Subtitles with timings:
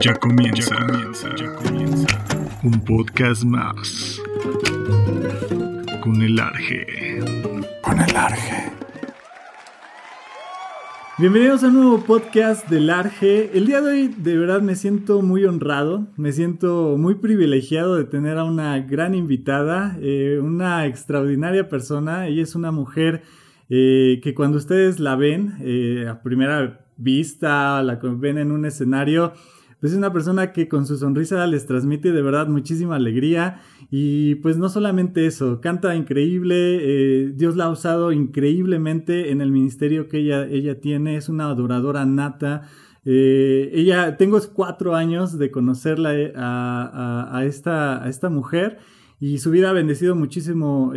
[0.00, 2.06] Ya comienza, ya comienza, ya comienza.
[2.62, 4.20] Un podcast más.
[6.02, 6.86] Con el Arge.
[7.82, 8.72] Con el Arge.
[11.18, 13.50] Bienvenidos a un nuevo podcast del Arge.
[13.52, 18.04] El día de hoy de verdad me siento muy honrado, me siento muy privilegiado de
[18.04, 22.28] tener a una gran invitada, eh, una extraordinaria persona.
[22.28, 23.22] Ella es una mujer
[23.68, 29.32] eh, que cuando ustedes la ven eh, a primera vista, la ven en un escenario,
[29.80, 33.60] pues es una persona que con su sonrisa les transmite de verdad muchísima alegría.
[33.90, 39.52] Y pues no solamente eso, canta increíble, eh, Dios la ha usado increíblemente en el
[39.52, 42.68] ministerio que ella, ella tiene, es una adoradora nata.
[43.04, 48.78] ella, tengo cuatro años de conocerla a, esta, a esta mujer.
[49.20, 50.92] Y su vida ha bendecido muchísimo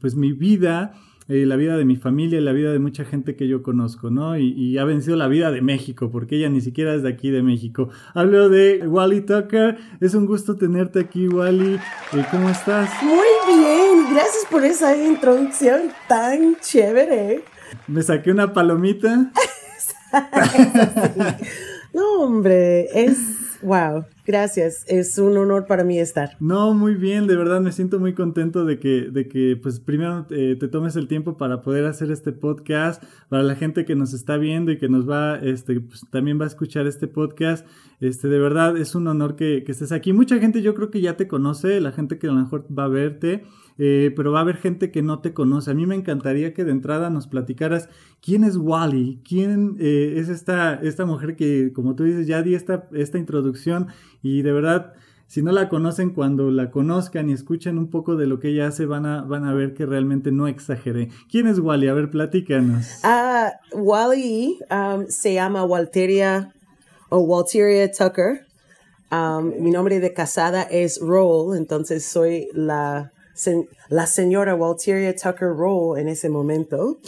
[0.00, 0.94] pues mi vida
[1.26, 4.10] eh, la vida de mi familia y la vida de mucha gente que yo conozco,
[4.10, 4.36] ¿no?
[4.36, 7.42] Y, ha vencido la vida de México, porque ella ni siquiera es de aquí de
[7.42, 7.88] México.
[8.12, 11.76] Hablo de Wally Tucker, es un gusto tenerte aquí, Wally.
[12.12, 12.90] Eh, ¿Cómo estás?
[13.02, 17.44] Muy bien, gracias por esa introducción tan chévere.
[17.86, 19.30] Me saqué una palomita.
[21.94, 24.04] no, hombre, es wow.
[24.26, 26.36] Gracias, es un honor para mí estar.
[26.40, 30.26] No, muy bien, de verdad me siento muy contento de que, de que pues primero
[30.30, 34.14] eh, te tomes el tiempo para poder hacer este podcast, para la gente que nos
[34.14, 37.66] está viendo y que nos va, este, pues también va a escuchar este podcast,
[38.00, 40.12] este, de verdad es un honor que, que estés aquí.
[40.12, 42.84] Mucha gente yo creo que ya te conoce, la gente que a lo mejor va
[42.84, 43.44] a verte,
[43.78, 45.70] eh, pero va a haber gente que no te conoce.
[45.70, 47.88] A mí me encantaría que de entrada nos platicaras
[48.20, 52.54] quién es Wally, quién eh, es esta, esta mujer que, como tú dices, ya di
[52.54, 53.88] esta, esta introducción
[54.22, 54.92] y de verdad,
[55.26, 58.68] si no la conocen, cuando la conozcan y escuchen un poco de lo que ella
[58.68, 61.08] hace, van a, van a ver que realmente no exageré.
[61.28, 61.88] ¿Quién es Wally?
[61.88, 63.00] A ver, platícanos.
[63.02, 66.52] Uh, Wally um, se llama Walteria
[67.08, 68.46] o Walteria Tucker.
[69.10, 73.12] Um, mi nombre de casada es Roll, entonces soy la
[73.88, 76.98] la señora Walteria Tucker Roll en ese momento.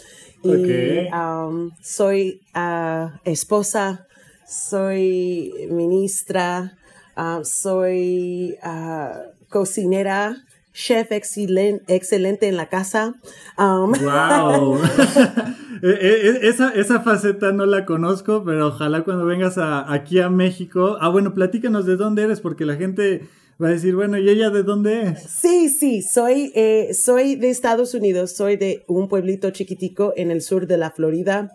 [0.43, 4.07] Y um, soy uh, esposa,
[4.47, 6.77] soy ministra,
[7.17, 10.37] uh, soy uh, cocinera,
[10.73, 13.15] chef excelente en la casa.
[13.59, 13.85] ¡Wow!
[13.87, 13.95] Um,
[15.83, 20.29] e, e, e, esa, esa, faceta no la conozco, pero ojalá cuando vengas aquí a
[20.29, 20.99] México.
[21.01, 23.27] Ah, bueno, platícanos de dónde eres, porque la gente
[23.63, 25.23] va a decir, bueno, ¿y ella de dónde es?
[25.23, 30.43] Sí, sí, soy, eh, soy de Estados Unidos, soy de un pueblito chiquitico en el
[30.43, 31.53] sur de la Florida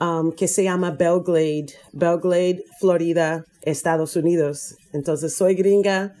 [0.00, 4.76] um, que se llama Belglade, Belglade, Florida, Estados Unidos.
[4.92, 6.14] Entonces soy gringa,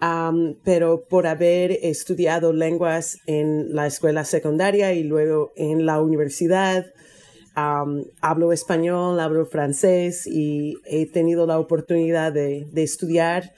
[0.00, 6.86] um, pero por haber estudiado lenguas en la escuela secundaria y luego en la universidad,
[7.56, 13.52] um, hablo español, hablo francés y he tenido la oportunidad de, de estudiar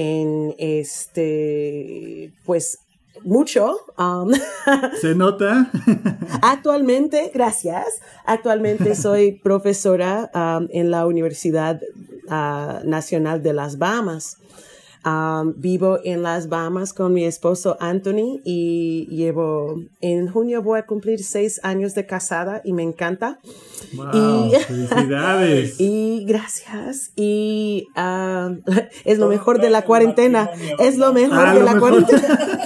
[0.00, 2.78] en este, pues
[3.22, 3.76] mucho.
[3.98, 4.32] Um,
[5.00, 5.70] ¿Se nota?
[6.42, 8.00] actualmente, gracias.
[8.24, 11.82] Actualmente soy profesora um, en la Universidad
[12.28, 14.38] uh, Nacional de las Bahamas.
[15.02, 20.84] Um, vivo en las Bahamas con mi esposo Anthony y llevo, en junio voy a
[20.84, 23.38] cumplir seis años de casada y me encanta.
[24.12, 25.76] y, felicidades.
[25.80, 27.12] y gracias.
[27.16, 28.60] Y um,
[29.06, 30.50] es lo mejor de la cuarentena.
[30.78, 32.38] Es lo mejor de la cuarentena.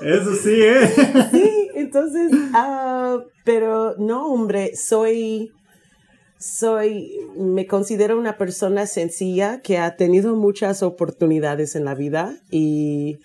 [0.00, 0.88] Eso sí, ¿eh?
[1.32, 5.50] Sí, entonces, uh, pero no, hombre, soy
[6.42, 13.20] soy, me considero una persona sencilla que ha tenido muchas oportunidades en la vida y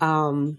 [0.00, 0.56] um,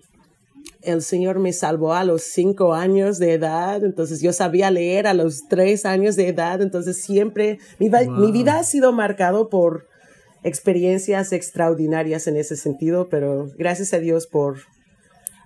[0.81, 5.13] el Señor me salvó a los cinco años de edad, entonces yo sabía leer a
[5.13, 9.88] los tres años de edad, entonces siempre mi, mi vida ha sido marcado por
[10.43, 14.57] experiencias extraordinarias en ese sentido, pero gracias a Dios por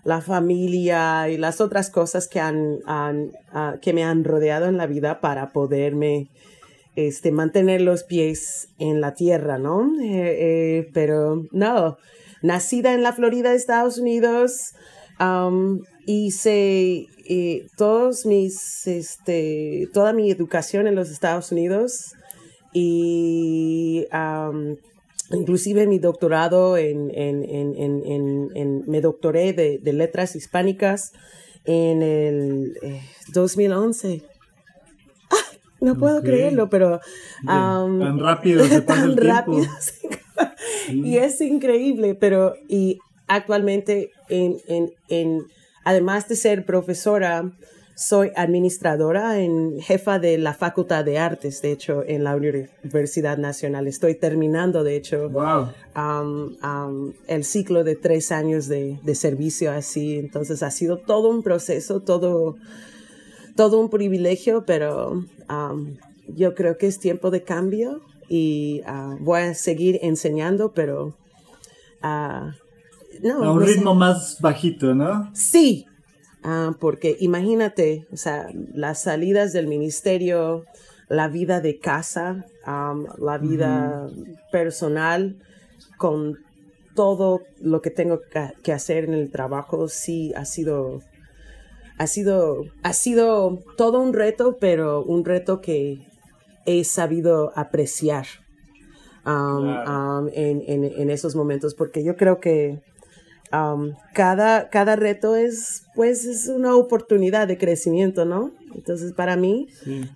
[0.03, 4.87] la familia y las otras cosas que, han, ah, que me han rodeado en la
[4.87, 6.29] vida para poderme
[6.95, 9.93] este, mantener los pies en la tierra, ¿no?
[10.01, 10.37] Eh,
[10.79, 11.97] eh, pero no,
[12.41, 14.73] nacida en la Florida, Estados Unidos,
[15.19, 22.13] um, hice eh, todos mis, este, toda mi educación en los Estados Unidos
[22.71, 24.75] y um,
[25.31, 31.13] inclusive mi doctorado en, en, en, en me doctoré de, de, letras hispánicas
[31.65, 32.77] en el
[33.33, 34.23] 2011
[35.85, 36.99] no puedo creerlo, pero...
[37.45, 39.61] tan rápido se pasa el tiempo.
[40.89, 45.43] y es increíble, pero y actualmente, en, en, en,
[45.83, 47.51] además de ser profesora,
[47.95, 53.87] soy administradora en jefa de la Facultad de Artes, de hecho, en la Universidad Nacional.
[53.87, 60.17] Estoy terminando, de hecho, um, um, el ciclo de tres años de, de, servicio así.
[60.17, 62.57] Entonces ha sido todo un proceso, todo,
[63.55, 65.97] todo un privilegio, pero um,
[66.27, 71.15] yo creo que es tiempo de cambio y uh, voy a seguir enseñando, pero...
[72.03, 72.51] Uh,
[73.23, 75.31] no, a un ritmo más bajito, ¿no?
[75.33, 75.87] Sí,
[76.47, 80.63] Ah, porque imagínate, o sea, las salidas del ministerio,
[81.09, 84.07] la vida de casa, la vida
[84.51, 85.37] personal,
[85.97, 86.37] con
[86.93, 88.19] todo lo que tengo
[88.61, 91.01] que hacer en el trabajo, sí ha sido,
[91.97, 96.07] ha sido, ha sido todo un reto, pero un reto que
[96.65, 98.25] he sabido apreciar
[99.25, 100.31] en,
[100.83, 102.81] en esos momentos, porque yo creo que
[104.13, 108.51] cada, cada reto es, pues, es una oportunidad de crecimiento, ¿no?
[108.73, 109.67] Entonces, para mí,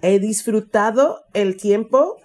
[0.01, 2.17] he disfrutado el tiempo,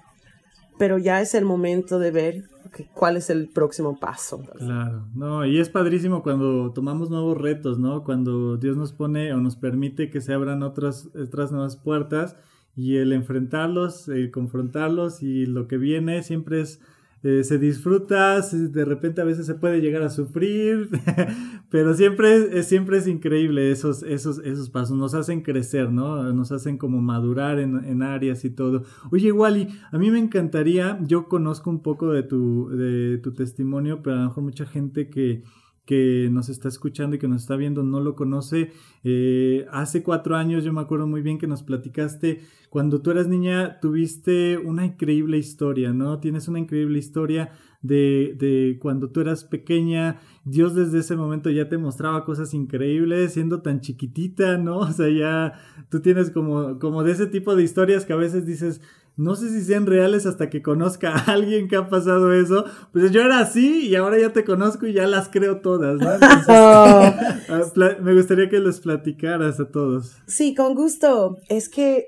[0.78, 2.44] pero ya es el momento de ver
[2.92, 4.42] cuál es el próximo paso.
[4.58, 8.04] Claro, no, y es padrísimo cuando tomamos nuevos retos, ¿no?
[8.04, 12.36] Cuando Dios nos pone o nos permite que se abran otras, otras nuevas puertas
[12.76, 16.80] y el enfrentarlos, el confrontarlos y lo que viene siempre es
[17.24, 20.90] eh, se disfruta, de repente a veces se puede llegar a sufrir,
[21.70, 26.30] pero siempre es, siempre es increíble esos, esos, esos pasos, nos hacen crecer, ¿no?
[26.34, 28.82] Nos hacen como madurar en, en, áreas y todo.
[29.10, 34.02] Oye, Wally, a mí me encantaría, yo conozco un poco de tu, de tu testimonio,
[34.02, 35.44] pero a lo mejor mucha gente que
[35.84, 38.72] que nos está escuchando y que nos está viendo no lo conoce.
[39.02, 42.40] Eh, hace cuatro años yo me acuerdo muy bien que nos platicaste,
[42.70, 46.18] cuando tú eras niña tuviste una increíble historia, ¿no?
[46.18, 47.52] Tienes una increíble historia
[47.82, 53.34] de, de cuando tú eras pequeña, Dios desde ese momento ya te mostraba cosas increíbles,
[53.34, 54.78] siendo tan chiquitita, ¿no?
[54.78, 55.52] O sea, ya
[55.90, 58.80] tú tienes como, como de ese tipo de historias que a veces dices,
[59.16, 62.64] no sé si sean reales hasta que conozca a alguien que ha pasado eso.
[62.92, 66.10] Pues yo era así y ahora ya te conozco y ya las creo todas, ¿no?
[67.48, 67.62] Ah,
[68.00, 70.16] me gustaría que les platicaras a todos.
[70.26, 71.36] Sí, con gusto.
[71.48, 72.06] Es que,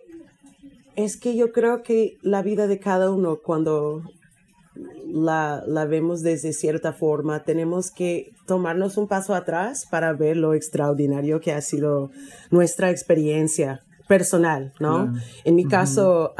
[0.97, 4.03] es que yo creo que la vida de cada uno, cuando
[5.07, 10.55] la, la vemos desde cierta forma, tenemos que tomarnos un paso atrás para ver lo
[10.55, 12.11] extraordinario que ha sido
[12.51, 15.13] nuestra experiencia personal, ¿no?
[15.45, 16.35] En mi caso,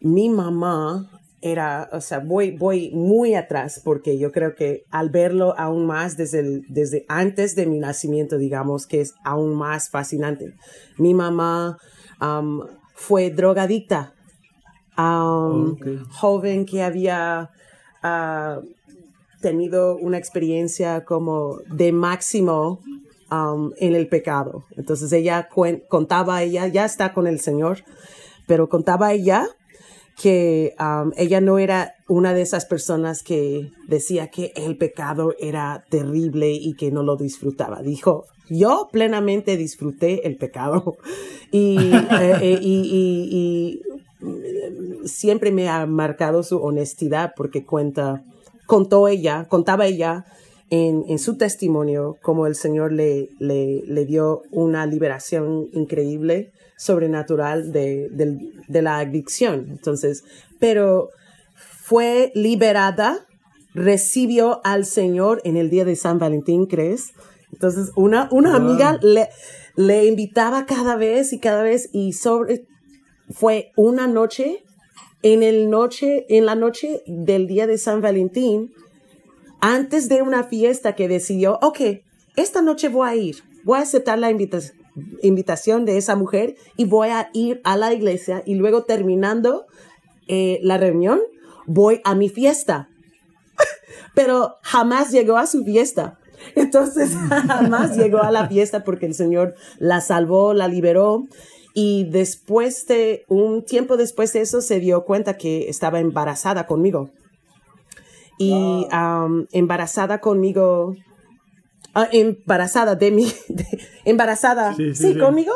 [0.00, 5.54] mi mamá era, o sea, voy, voy muy atrás porque yo creo que al verlo
[5.58, 10.54] aún más desde, desde antes de mi nacimiento, digamos, que es aún más fascinante.
[10.96, 11.76] Mi mamá
[12.94, 14.14] fue drogadicta,
[14.96, 17.50] joven que había
[18.02, 18.60] ah,
[19.42, 22.80] tenido una experiencia como de máximo
[23.30, 24.64] Um, en el pecado.
[24.76, 25.48] Entonces ella
[25.88, 27.78] contaba, ella ya está con el Señor,
[28.46, 29.48] pero contaba ella
[30.20, 35.84] que um, ella no era una de esas personas que decía que el pecado era
[35.90, 37.82] terrible y que no lo disfrutaba.
[37.82, 40.96] Dijo, yo plenamente disfruté el pecado
[41.50, 41.76] y,
[42.20, 43.80] eh, eh, y,
[44.22, 48.22] y, siempre me ha marcado su honestidad porque cuenta,
[48.66, 50.24] contó ella, contaba ella
[50.70, 58.10] en, su testimonio cómo el Señor le, le, dio una liberación increíble, sobrenatural de,
[58.68, 59.66] la adicción.
[59.70, 60.24] Entonces,
[60.58, 61.10] pero
[61.54, 63.26] fue liberada,
[63.74, 67.12] recibió al Señor en el día de San Valentín, ¿crees?
[67.52, 69.28] Entonces, una, una amiga le,
[69.76, 72.66] le invitaba cada vez y cada vez y sobre,
[73.30, 74.64] fue una noche,
[75.22, 78.72] en el noche, en la noche del día de San Valentín,
[79.64, 81.80] antes de una fiesta que decidió, ok,
[82.36, 87.08] esta noche voy a ir, voy a aceptar la invitación de esa mujer y voy
[87.08, 89.64] a ir a la iglesia y luego terminando
[90.28, 91.18] eh, la reunión,
[91.64, 92.90] voy a mi fiesta.
[94.14, 96.18] Pero jamás llegó a su fiesta.
[96.54, 97.12] Entonces
[97.48, 101.26] jamás llegó a la fiesta porque el Señor la salvó, la liberó.
[101.72, 107.08] Y después de un tiempo después de eso se dio cuenta que estaba embarazada conmigo
[108.38, 108.86] y
[109.52, 110.94] embarazada conmigo,
[111.94, 113.26] ah, embarazada de mí,
[114.04, 115.52] embarazada, sí, conmigo,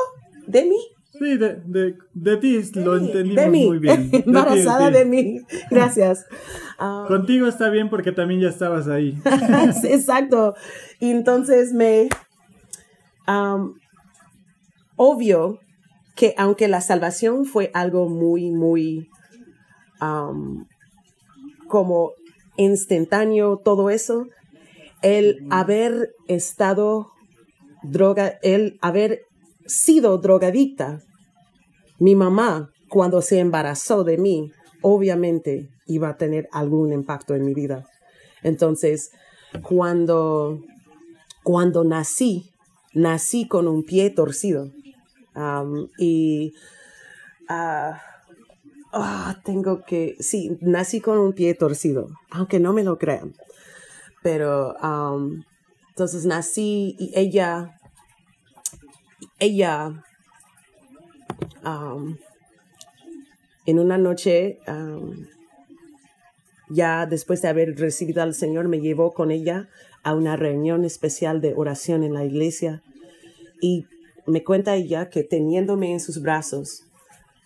[0.46, 0.78] de mí.
[1.18, 4.08] Sí, de, de, de ti lo entendimos muy bien.
[4.26, 6.26] embarazada de, mí, gracias.
[7.08, 9.18] Contigo está bien porque también ya estabas ahí.
[9.84, 10.54] Exacto.
[11.00, 12.08] Y entonces me...
[14.94, 15.58] obvio
[16.14, 19.08] que aunque la salvación fue algo muy, muy
[21.68, 22.12] como
[22.58, 24.26] instantáneo, todo eso,
[25.00, 27.12] el haber estado
[27.82, 29.22] droga, el haber
[29.66, 31.00] sido drogadicta,
[31.98, 37.54] mi mamá, cuando se embarazó de mí, obviamente iba a tener algún impacto en mi
[37.54, 37.86] vida.
[38.42, 39.10] Entonces,
[39.62, 40.60] cuando,
[41.42, 42.50] cuando nací,
[42.94, 44.70] nací con un pie torcido.
[45.34, 46.52] Um, y
[47.48, 48.00] ah,
[48.92, 53.34] ah, tengo que, sí, nací con un pie torcido, aunque no me lo crean.
[54.22, 55.44] Pero um,
[55.90, 57.78] entonces nací y ella,
[59.38, 60.04] ella,
[61.64, 62.16] um,
[63.66, 64.58] en una noche,
[66.70, 69.68] ya después de haber recibido al Señor, me llevó con ella
[70.02, 72.82] a una reunión especial de oración en la iglesia
[73.60, 73.86] y
[74.26, 76.84] me cuenta ella que teniéndome en sus brazos,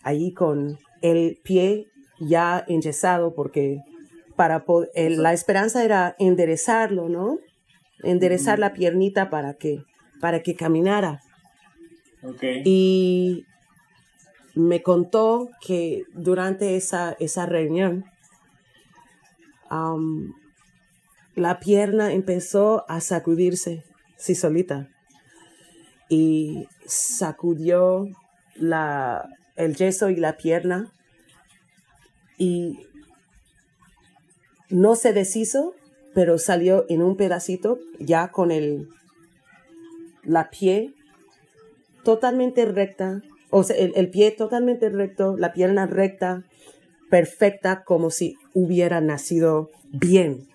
[0.02, 1.86] allí con el pie
[2.18, 3.80] ya enyesado, porque
[4.36, 7.38] para la esperanza era enderezarlo, ¿no?
[8.02, 9.84] Enderezar la piernita para que,
[10.20, 11.20] para que caminara.
[12.64, 13.44] Y
[14.54, 18.04] me contó que durante esa, esa reunión,
[21.34, 23.84] la pierna empezó a sacudirse,
[24.16, 24.88] sí solita
[26.12, 28.06] y sacudió
[28.54, 30.92] la, el yeso y la pierna
[32.38, 32.78] y
[34.68, 35.74] no se deshizo,
[36.14, 38.88] pero salió en un pedacito ya con el
[40.24, 40.94] la pie
[42.04, 46.44] totalmente recta, o sea, el, pie totalmente recto, la pierna recta,
[47.10, 50.48] perfecta, como si hubiera nacido bien.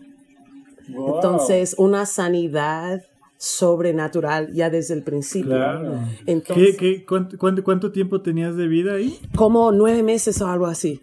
[0.87, 3.03] Entonces, una sanidad
[3.37, 5.51] sobrenatural ya desde el principio.
[5.51, 5.99] Claro.
[6.25, 9.19] Entonces, ¿Qué, cuánto, tiempo tenías de vida ahí?
[9.35, 10.99] Como nueve meses o algo así.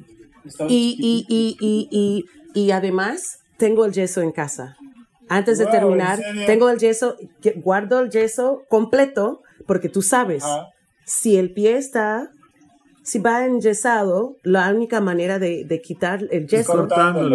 [0.68, 4.76] Y, y, y, y, y, además tengo el yeso en casa.
[5.28, 7.16] Antes de terminar, tengo el yeso,
[7.56, 10.44] guardo el yeso completo porque tú sabes,
[11.06, 12.30] si el pie está,
[13.02, 16.86] si va enyesado, la única manera de, de quitar el yeso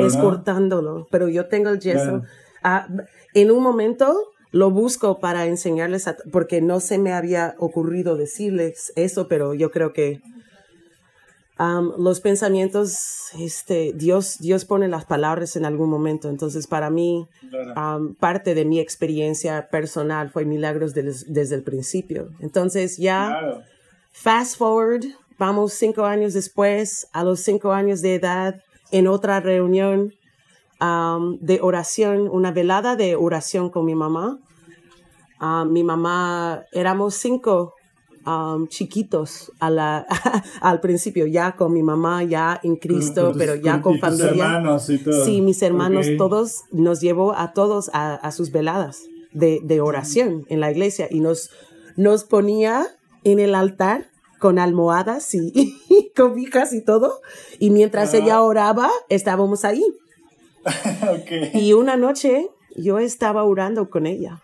[0.06, 1.08] es cortándolo.
[1.10, 2.22] Pero yo tengo el yeso.
[2.64, 2.88] Ah,
[3.34, 4.16] en un momento
[4.52, 9.94] lo busco para enseñarles, porque no se me había ocurrido decirles eso, pero yo creo
[9.94, 10.22] que
[11.98, 16.30] los pensamientos, este, Dios, Dios pone las palabras en algún momento.
[16.30, 17.28] Entonces, para mí,
[18.20, 22.30] parte de mi experiencia personal fue milagros desde el principio.
[22.40, 23.62] Entonces, ya,
[24.14, 25.04] fast forward,
[25.38, 30.14] vamos cinco años después, a los cinco años de edad, en otra reunión,
[30.80, 34.40] de oración, una velada de oración con mi mamá.
[35.68, 37.74] mi mamá, éramos cinco
[38.68, 40.06] chiquitos a la,
[40.62, 44.30] al principio, ya con mi mamá, ya en Cristo, pero ya con, familia.
[44.30, 45.26] hermanos y todo.
[45.26, 50.60] Sí, mis hermanos, todos, nos llevó a todos a, sus veladas de, de, oración en
[50.60, 51.50] la iglesia y nos,
[51.96, 52.88] nos ponía
[53.24, 54.08] en el altar
[54.40, 57.22] con almohadas y, cobijas y todo.
[57.60, 59.84] Y mientras ella oraba, estábamos ahí.
[61.54, 64.42] Y una noche yo estaba orando con ella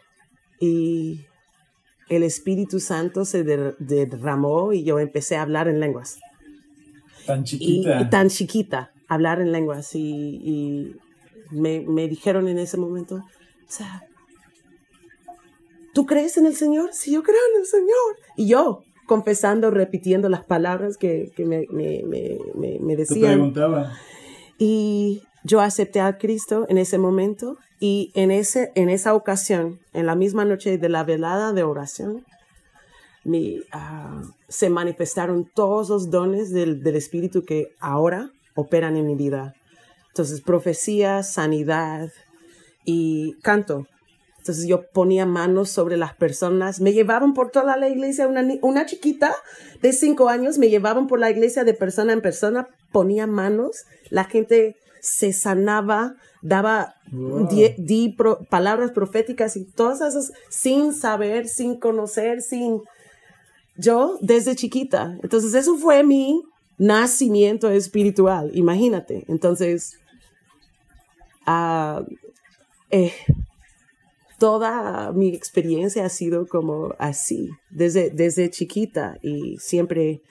[0.59, 1.25] y
[2.09, 6.19] el Espíritu Santo se derramó y yo empecé a hablar en lenguas.
[7.25, 8.01] Tan chiquita.
[8.01, 9.95] Y, tan chiquita, hablar en lenguas.
[9.95, 10.95] Y,
[11.51, 14.03] me, me, dijeron en ese momento, o sea,
[15.93, 16.89] ¿tú crees en el Señor?
[16.93, 18.17] Sí, yo creo en el Señor.
[18.37, 23.21] Y yo, confesando, repitiendo las palabras que, que me, me, me, me decían.
[23.21, 23.93] Te preguntaba.
[24.57, 30.07] Y yo acepté a Cristo en ese momento y en, ese, en esa ocasión, en
[30.07, 32.25] la misma noche de la velada de oración,
[33.71, 39.53] ah, se manifestaron todos los dones del, del, Espíritu que ahora operan en mi vida.
[40.07, 42.09] Entonces, profecía, sanidad
[42.83, 43.85] y canto.
[44.39, 46.79] Entonces yo ponía manos sobre las personas.
[46.79, 49.35] Me llevaron por toda la iglesia, una, una chiquita
[49.81, 53.85] de cinco años, me llevaban por la iglesia de persona en persona, ponía manos.
[54.09, 54.75] La gente
[55.05, 56.95] se sanaba, daba
[57.77, 58.15] di,
[58.49, 62.81] palabras proféticas y todas esas sin saber, sin conocer, sin...
[63.77, 65.19] Yo desde chiquita.
[65.21, 66.41] Entonces eso fue mi
[66.77, 69.25] nacimiento espiritual, imagínate.
[69.27, 69.99] Entonces,
[71.45, 72.03] uh,
[72.89, 73.13] eh,
[74.39, 80.21] toda mi experiencia ha sido como así, desde, desde chiquita y siempre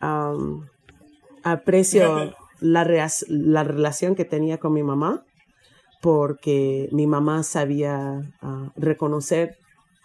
[0.00, 0.66] um,
[1.42, 5.24] aprecio la, la relación que tenía con mi mamá,
[6.00, 9.58] porque mi mamá sabía ah, reconocer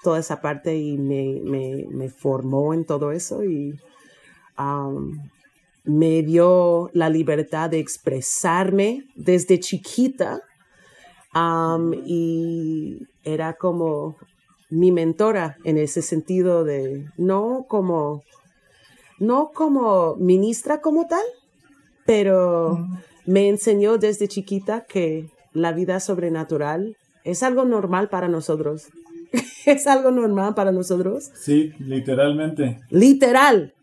[0.03, 3.73] toda esa parte y me, me, me formó en todo eso y
[5.83, 10.41] me dio la libertad de expresarme desde chiquita
[12.05, 14.15] y era como
[14.69, 18.23] mi mentora en ese sentido de no como
[19.19, 21.23] no como ministra como tal,
[22.07, 22.87] pero
[23.25, 28.87] me enseñó desde chiquita que la vida sobrenatural es algo normal para nosotros.
[29.65, 31.29] es algo normal para nosotros.
[31.35, 32.79] Sí, literalmente.
[32.89, 33.73] Literal.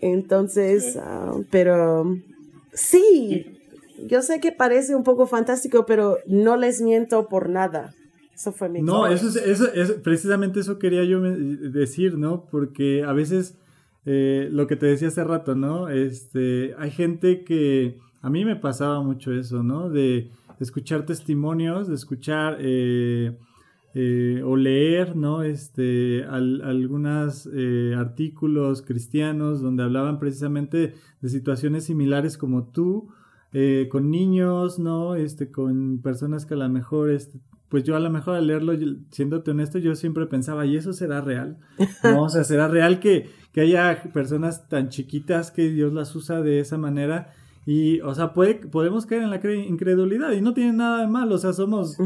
[0.00, 2.16] Entonces, ah, pero
[2.72, 3.58] sí,
[4.06, 7.94] yo sé que parece un poco fantástico, pero no les miento por nada.
[8.34, 12.46] Eso fue mi No, eso es, eso precisamente eso quería yo decir, ¿no?
[12.50, 13.58] Porque a veces
[14.06, 15.88] eh, lo que te decía hace rato, ¿no?
[15.88, 19.90] Este, hay gente que a mí me pasaba mucho eso, ¿no?
[19.90, 23.36] De escuchar testimonios, de escuchar eh,
[23.94, 25.42] eh, o leer, ¿no?
[25.42, 27.48] Este, algunos
[27.96, 33.08] artículos cristianos donde hablaban precisamente de situaciones similares como tú,
[33.90, 35.14] con niños, ¿no?
[35.14, 38.72] Este, con personas que a lo mejor este, pues yo a lo mejor al leerlo,
[39.10, 41.56] siéndote honesto, yo siempre pensaba, ¿y eso será real?
[42.02, 46.42] No, o sea, ¿será real que, que haya personas tan chiquitas que Dios las usa
[46.42, 47.32] de esa manera?
[47.66, 51.36] Y, o sea, puede, podemos caer en la incredulidad y no tiene nada de malo,
[51.36, 51.96] o sea, somos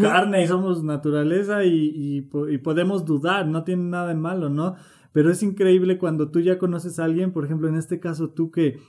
[0.00, 4.74] carne y somos naturaleza y, y, podemos dudar, no tiene nada de malo, ¿no?
[5.12, 8.50] Pero es increíble cuando tú ya conoces a alguien, por ejemplo, en este caso tú
[8.50, 8.80] que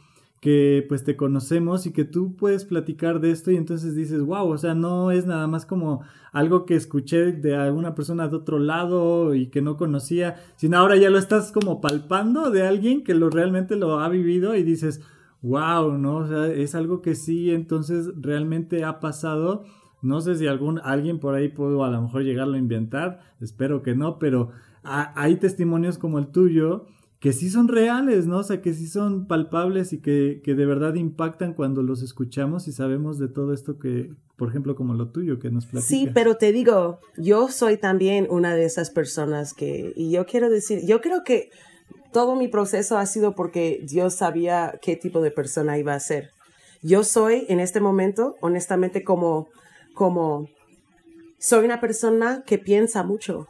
[0.44, 4.46] que pues te conocemos y que tú puedes platicar de esto y entonces dices, wow,
[4.50, 6.02] o sea, no es nada más como
[6.34, 10.98] algo que escuché de alguna persona de otro lado y que no conocía, sino ahora
[10.98, 15.00] ya lo estás como palpando de alguien que lo realmente lo ha vivido y dices,
[15.44, 16.18] wow, ¿no?
[16.18, 19.64] O sea, es algo que sí, entonces realmente ha pasado.
[20.02, 23.82] No sé si algún, alguien por ahí pudo a lo mejor llegarlo a inventar, espero
[23.82, 24.50] que no, pero
[24.84, 26.88] hay testimonios como el tuyo
[27.24, 28.40] que sí son reales, ¿no?
[28.40, 32.74] O sea, que sí son palpables y que, de verdad impactan cuando los escuchamos y
[32.74, 35.88] sabemos de todo esto que, por ejemplo, como lo tuyo que nos platica.
[35.88, 40.50] Sí, pero te digo, yo soy también una de esas personas que, y yo quiero
[40.50, 41.50] decir, yo creo que
[42.12, 46.32] todo mi proceso ha sido porque Dios sabía qué tipo de persona iba a ser.
[46.82, 49.48] Yo soy en este momento, honestamente, como,
[49.94, 50.50] como,
[51.40, 53.48] soy una persona que piensa mucho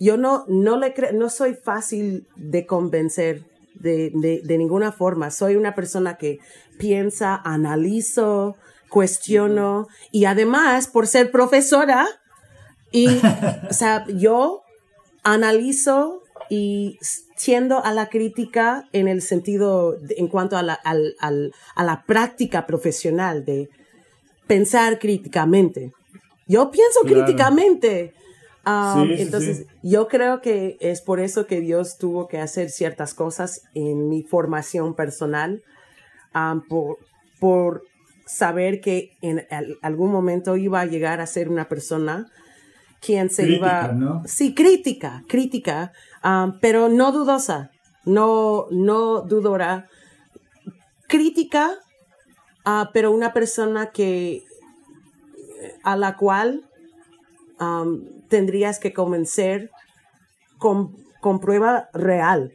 [0.00, 4.10] yo no, no, le no soy fácil de convencer de,
[4.44, 5.30] de, ninguna forma.
[5.30, 6.38] Soy una persona que
[6.78, 8.56] piensa, analizo,
[8.88, 12.08] cuestiono y además por ser profesora
[12.90, 13.08] y,
[13.70, 14.62] o sea, yo
[15.22, 16.98] analizo y
[17.42, 22.04] tiendo a la crítica en el sentido, en cuanto a la, al, al, a la
[22.04, 23.68] práctica profesional de
[24.46, 25.92] pensar críticamente.
[26.46, 28.14] Yo pienso críticamente
[28.64, 34.08] entonces, yo creo que es por eso que Dios tuvo que hacer ciertas cosas en
[34.08, 35.62] mi formación personal,
[36.68, 36.98] por,
[37.38, 37.82] por,
[38.26, 39.44] saber que en
[39.82, 42.30] algún momento iba a llegar a ser una persona
[43.00, 43.92] quien se iba...
[44.24, 45.92] Sí, crítica, crítica,
[46.60, 47.72] pero no dudosa,
[48.04, 49.88] no, no dudora.
[51.08, 51.72] Crítica,
[52.64, 54.44] ah, pero una persona que
[55.82, 56.68] a la cual
[58.30, 59.70] tendrías que convencer
[60.56, 62.52] con, con prueba real.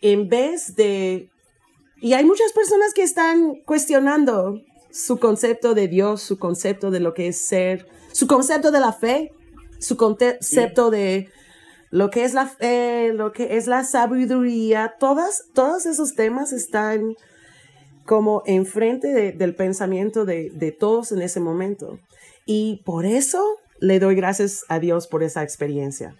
[0.00, 1.29] en vez de
[2.00, 4.60] y hay muchas personas que están cuestionando
[4.90, 8.92] su concepto de Dios, su concepto de lo que es ser, su concepto de la
[8.92, 9.32] fe,
[9.78, 11.28] su concepto de
[11.90, 14.94] lo que es la fe, lo que es la sabiduría.
[14.98, 17.14] Todas, todos esos temas están
[18.06, 21.98] como enfrente del pensamiento de, de todos en ese momento.
[22.46, 23.44] Y por eso
[23.78, 26.16] le doy gracias a Dios por esa experiencia.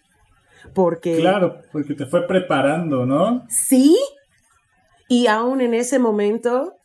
[0.75, 1.17] Porque...
[1.17, 3.47] Claro, porque te fue preparando, ¿no?
[3.49, 3.97] Sí,
[5.11, 6.77] y aún en ese momento,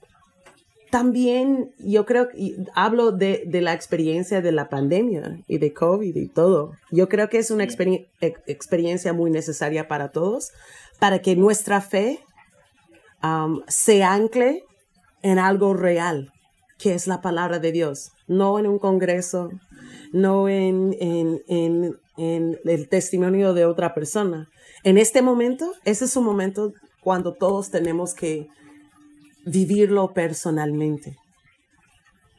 [0.90, 6.16] también yo creo que hablo de, de, la experiencia de la pandemia y de COVID
[6.16, 6.72] y todo.
[6.90, 10.54] Yo creo que es una experiencia muy necesaria para todos,
[10.98, 12.20] para que nuestra fe
[13.22, 14.64] um, se ancle
[15.22, 16.32] en algo real,
[16.80, 19.52] que es la palabra de Dios, no en un congreso,
[20.14, 24.50] no en, en, en, en el testimonio de otra persona.
[24.84, 26.74] En este momento, ese es un momento
[27.06, 28.48] cuando todos tenemos que
[29.46, 31.16] vivirlo personalmente.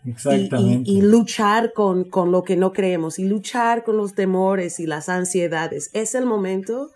[0.05, 0.91] Exactamente.
[0.91, 4.81] Y, y, y luchar con, con, lo que no creemos y luchar con los temores
[4.81, 5.91] y las ansiedades.
[5.93, 6.91] Es el momento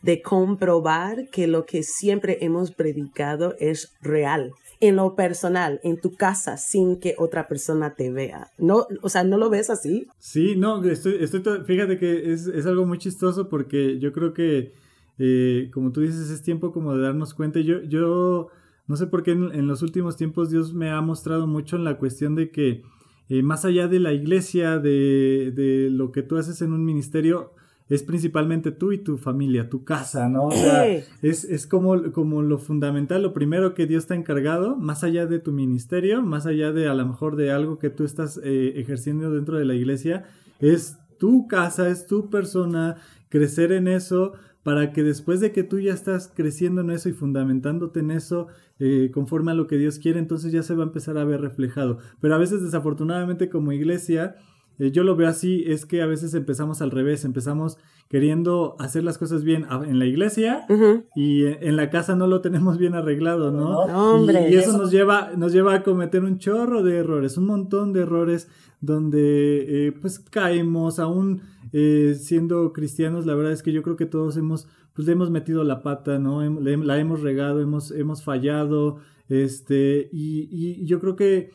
[0.00, 4.52] de comprobar que lo que siempre hemos predicado es real.
[4.78, 8.52] En lo personal, en tu casa, sin que otra persona te vea.
[8.58, 10.06] No, o sea, ¿no lo ves así?
[10.20, 14.72] Sí, no, estoy, estoy fíjate que es, es, algo muy chistoso porque yo creo que,
[15.18, 17.60] eh, como tú dices, es tiempo como de darnos cuenta.
[17.60, 18.48] Yo, yo
[18.86, 21.84] no sé por qué en, en, los últimos tiempos Dios me ha mostrado mucho en
[21.84, 22.82] la cuestión de que
[23.28, 27.52] eh, más allá de la iglesia, de, de, lo que tú haces en un ministerio,
[27.90, 30.46] es principalmente tú y tu familia, tu casa, ¿no?
[30.46, 30.86] O sea,
[31.22, 35.26] es, es como, como lo fundamental, lo primero que Dios te ha encargado, más allá
[35.26, 38.74] de tu ministerio, más allá de a lo mejor de algo que tú estás eh,
[38.76, 40.24] ejerciendo dentro de la iglesia,
[40.60, 42.96] es tu casa, es tu persona,
[43.28, 44.32] crecer en eso,
[44.68, 48.48] para que después de que tú ya estás creciendo en eso y fundamentándote en eso,
[48.78, 51.40] eh, conforme a lo que Dios quiere, entonces ya se va a empezar a ver
[51.40, 51.96] reflejado.
[52.20, 54.36] Pero a veces desafortunadamente como iglesia,
[54.78, 57.78] eh, yo lo veo así, es que a veces empezamos al revés, empezamos
[58.10, 61.04] queriendo hacer las cosas bien en la iglesia uh -huh.
[61.16, 63.86] y en la casa no lo tenemos bien arreglado, ¿no?
[63.86, 66.98] no hombre, y, y eso, eso, nos lleva, nos lleva a cometer un chorro de
[66.98, 68.48] errores, un montón de errores
[68.82, 71.40] donde eh, pues caemos, aún
[71.72, 75.30] eh, siendo cristianos, la verdad es que yo creo que todos hemos, pues le hemos
[75.30, 76.42] metido la pata, ¿no?
[76.60, 81.50] La hemos regado, hemos, hemos fallado, este, y, y yo creo que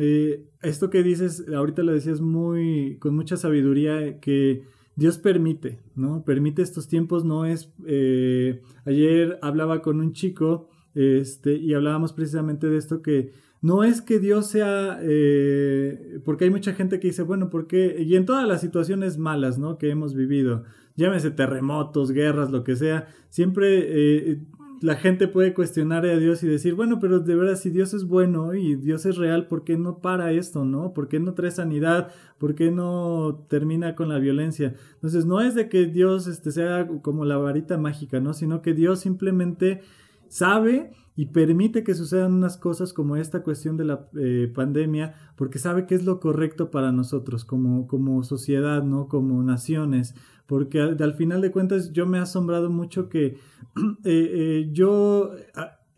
[0.00, 4.62] eh, esto que dices, ahorita lo decías muy, con mucha sabiduría, que
[4.94, 6.24] Dios permite, ¿no?
[6.24, 7.72] Permite estos tiempos, no es...
[7.86, 14.02] Eh, ayer hablaba con un chico este, y hablábamos precisamente de esto que no es
[14.02, 18.46] que Dios sea, eh, porque hay mucha gente que dice, bueno, porque, y en todas
[18.46, 19.78] las situaciones malas, ¿no?
[19.78, 20.64] Que hemos vivido,
[20.96, 23.84] llámese terremotos, guerras, lo que sea, siempre
[24.30, 24.40] eh,
[24.80, 28.04] la gente puede cuestionar a Dios y decir, bueno, pero de verdad, si Dios es
[28.04, 30.92] bueno y Dios es real, ¿por qué no para esto, no?
[30.92, 32.12] ¿Por qué no trae sanidad?
[32.38, 34.74] ¿Por qué no termina con la violencia?
[34.94, 38.34] Entonces, no es de que Dios este, sea como la varita mágica, ¿no?
[38.34, 39.80] Sino que Dios simplemente
[40.28, 45.58] sabe y permite que sucedan unas cosas como esta cuestión de la eh, pandemia, porque
[45.58, 49.08] sabe que es lo correcto para nosotros como, como sociedad, ¿no?
[49.08, 50.14] Como naciones,
[50.46, 53.36] porque al, al final de cuentas yo me he asombrado mucho que
[54.04, 55.32] eh, eh, yo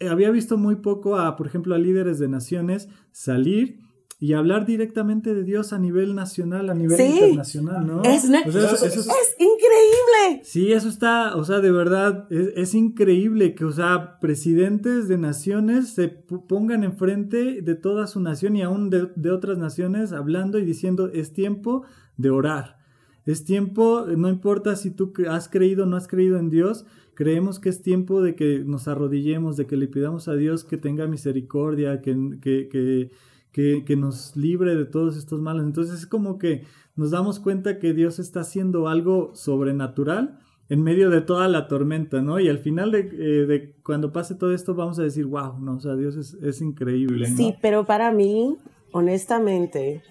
[0.09, 3.80] había visto muy poco a, por ejemplo, a líderes de naciones salir
[4.23, 8.03] y hablar directamente de Dios a nivel nacional, a nivel sí, internacional, ¿no?
[8.03, 10.43] Es, o sea, eso, eso es, es, increíble.
[10.45, 15.17] Sí, eso está, o sea, de verdad, es, es, increíble que, o sea, presidentes de
[15.17, 20.59] naciones se pongan enfrente de toda su nación y aún de, de otras naciones hablando
[20.59, 21.85] y diciendo, es tiempo
[22.19, 22.79] de orar.
[23.25, 27.59] Es tiempo, no importa si tú has creído o no has creído en Dios, creemos
[27.59, 31.07] que es tiempo de que nos arrodillemos, de que le pidamos a Dios que tenga
[31.07, 33.11] misericordia, que, que, que
[33.53, 35.65] que, nos libre de todos estos males.
[35.65, 36.65] Entonces es como que
[36.97, 42.23] nos damos cuenta que Dios está haciendo algo sobrenatural en medio de toda la tormenta,
[42.23, 42.39] ¿no?
[42.39, 45.81] Y al final de, eh, cuando pase todo esto vamos a decir, wow, no, o
[45.81, 47.27] sea, Dios es, increíble.
[47.27, 48.57] Sí, pero para mí,
[48.93, 50.03] honestamente,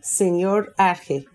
[0.00, 1.26] señor Arge,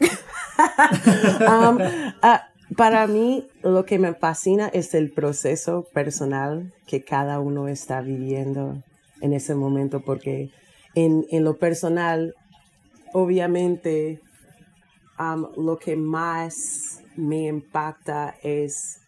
[1.40, 7.68] um, uh, para mí lo que me fascina es el proceso personal que cada uno
[7.68, 8.82] está viviendo
[9.20, 10.50] en ese momento porque
[10.94, 12.34] en, en lo personal,
[13.12, 14.20] obviamente,
[15.18, 19.00] um, lo que más me impacta es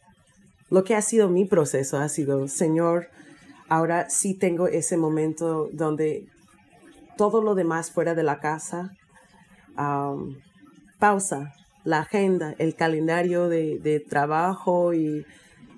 [0.68, 3.08] lo que ha sido mi proceso, ha sido, Señor,
[3.68, 6.26] ahora sí tengo ese momento donde
[7.16, 8.92] todo lo demás fuera de la casa,
[9.76, 10.36] um,
[10.98, 15.26] pausa, la agenda, el calendario de, de trabajo y,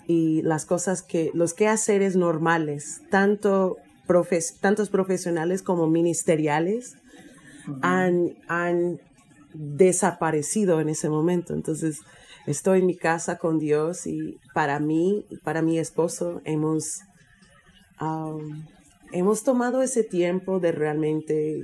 [0.06, 3.76] y, las cosas que, los quehaceres normales, tanto
[4.12, 6.96] profes tantos profesionales como ministeriales
[7.66, 7.78] uh -huh.
[7.80, 8.14] han,
[8.46, 9.00] han
[9.54, 11.54] desaparecido en ese momento.
[11.54, 12.00] Entonces,
[12.46, 17.00] estoy en mi casa con Dios y para mí, para mi esposo, hemos,
[18.02, 18.66] um,
[19.12, 21.62] hemos tomado ese tiempo de realmente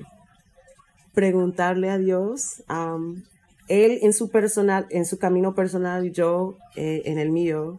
[1.12, 2.62] preguntarle a Dios.
[2.70, 3.24] Um,
[3.68, 7.78] él en su personal, en su camino personal y yo eh, en el mío.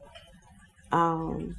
[0.92, 1.56] Um,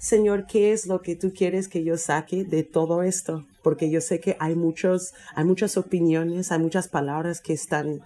[0.00, 3.44] Señor, ¿qué es lo que tú quieres que yo saque de todo esto?
[3.62, 8.00] Porque yo sé que hay muchos, hay muchas opiniones, hay muchas palabras que están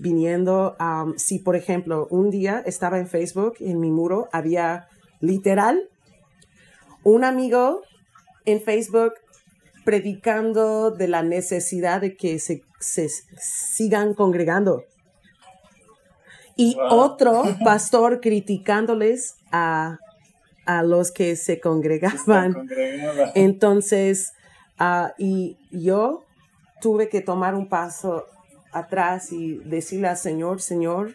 [0.00, 0.76] viniendo.
[0.80, 4.88] Um, si, por ejemplo, un día estaba en Facebook, en mi muro, había
[5.20, 5.88] literal
[7.04, 7.82] un amigo
[8.44, 9.12] en Facebook
[9.84, 13.08] predicando de la necesidad de que se, se
[13.40, 14.82] sigan congregando.
[16.56, 20.00] Y otro pastor criticándoles a,
[20.68, 22.68] a los que se congregaban.
[23.34, 24.34] Entonces,
[24.78, 26.26] ah, y yo
[26.82, 28.26] tuve que tomar un paso
[28.70, 31.14] atrás y decirle al Señor, Señor,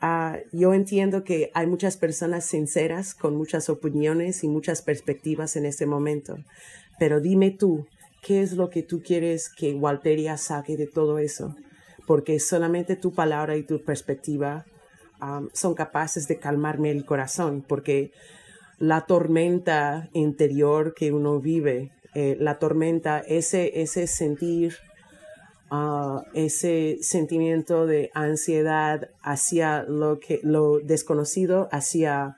[0.00, 5.66] ah, yo entiendo que hay muchas personas sinceras con muchas opiniones y muchas perspectivas en
[5.66, 6.38] este momento,
[6.98, 7.86] pero dime tú,
[8.22, 11.54] ¿qué es lo que tú quieres que Walteria saque de todo eso?
[12.06, 14.64] Porque solamente tu palabra y tu perspectiva
[15.20, 18.12] ah, son capaces de calmarme el corazón, porque
[18.78, 24.76] la tormenta interior que uno vive, eh, la tormenta, ese, ese sentir
[26.32, 32.36] ese sentimiento de ansiedad hacia lo que lo desconocido, hacia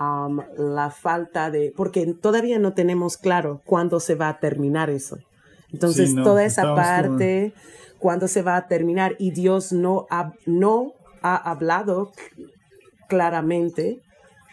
[0.00, 5.18] um, la falta de, porque todavía no tenemos claro cuándo se va a terminar eso.
[5.72, 7.52] Entonces, toda esa parte,
[7.98, 10.06] cuándo se va a terminar y Dios no
[10.46, 10.92] no
[11.24, 12.12] ha hablado
[13.08, 14.02] claramente.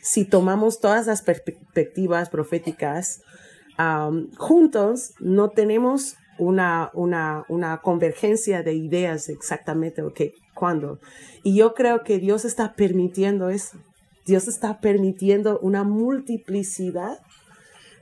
[0.02, 3.22] Si tomamos todas las perspectivas proféticas
[4.38, 10.22] juntos, no tenemos una, una, una convergencia de ideas exactamente, ok,
[10.54, 11.00] cuándo.
[11.44, 13.78] Y yo creo que Dios está permitiendo eso.
[14.26, 17.20] Dios está permitiendo una multiplicidad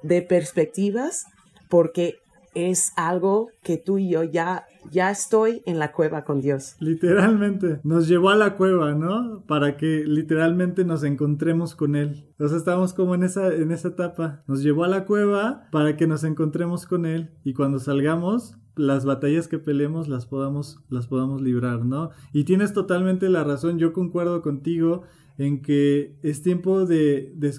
[0.04, 1.26] de perspectivas
[1.70, 2.20] porque
[2.60, 6.76] es algo que tú y yo ya, ya estoy en la cueva con Dios.
[6.80, 9.44] Literalmente, nos llevó a la cueva, ¿no?
[9.48, 12.28] Para que literalmente nos encontremos con Él.
[12.38, 14.44] Sea, estamos como en esa, en esa etapa.
[14.48, 19.04] Nos llevó a la cueva para que nos encontremos con Él y cuando salgamos las
[19.06, 22.12] batallas que peleemos las podamos, las podamos librar, ¿no?
[22.32, 25.04] Y tienes totalmente la razón, yo concuerdo contigo
[25.38, 27.54] en que es tiempo de, de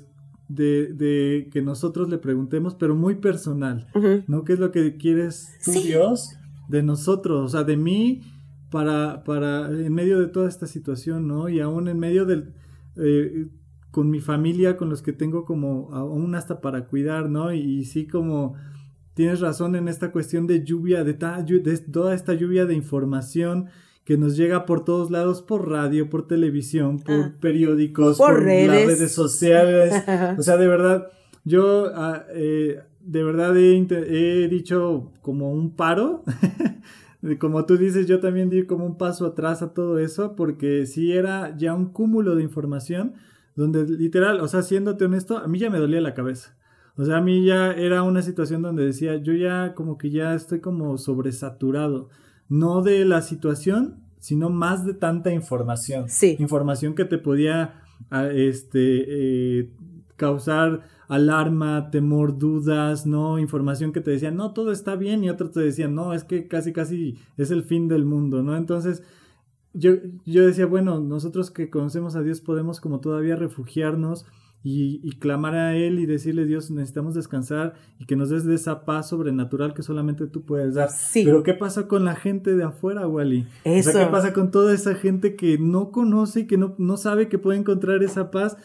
[0.50, 3.86] de, que nosotros le preguntemos, pero muy personal,
[4.26, 4.44] ¿no?
[4.44, 6.36] ¿Qué es lo que quieres tú, Dios,
[6.68, 7.44] de nosotros?
[7.44, 8.22] O sea, de mí
[8.70, 11.48] para, para, en medio de toda esta situación, ¿no?
[11.48, 12.52] Y aún en medio del,
[12.96, 13.48] eh,
[13.90, 17.52] con mi familia, con los que tengo como aún hasta para cuidar, ¿no?
[17.52, 18.54] Y, sí como
[19.14, 23.66] tienes razón en esta cuestión de lluvia, de, de toda esta lluvia de información
[24.04, 27.34] que nos llega por todos lados, por radio, por televisión, por ah.
[27.40, 28.68] periódicos, por, redes.
[28.68, 29.94] las redes sociales.
[30.38, 31.08] o sea, de verdad,
[31.44, 36.24] yo ah, eh, de verdad he, dicho como un paro.
[37.38, 41.12] como tú dices, yo también di como un paso atrás a todo eso, porque sí
[41.12, 43.14] era ya un cúmulo de información,
[43.56, 46.56] donde literal, o sea, siéndote honesto, a mí ya me dolía la cabeza.
[46.96, 50.34] O sea, a mí ya era una situación donde decía, yo ya como que ya
[50.34, 52.08] estoy como sobresaturado
[52.50, 56.10] no de la situación, sino más de tanta información.
[56.10, 56.36] Sí.
[56.38, 59.70] Información que te podía ah, este, eh,
[60.16, 63.38] causar alarma, temor, dudas, ¿no?
[63.38, 66.46] Información que te decía, no, todo está bien, y otros te decían, no, es que
[66.46, 68.56] casi, casi es el fin del mundo, ¿no?
[68.56, 69.02] Entonces,
[69.72, 69.92] yo,
[70.26, 74.26] yo decía, bueno, nosotros que conocemos a Dios podemos como todavía refugiarnos
[74.62, 78.84] y, clamar a Él y decirle, Dios, necesitamos descansar y que nos des de esa
[78.84, 80.90] paz sobrenatural que solamente tú puedes dar.
[80.90, 81.22] Sí.
[81.24, 83.46] Pero ¿qué pasa con la gente de afuera, Wally?
[83.64, 83.88] Eso.
[83.88, 86.98] O sea, ¿qué pasa con toda esa gente que no conoce y que no, no
[86.98, 88.58] sabe que puede encontrar esa paz?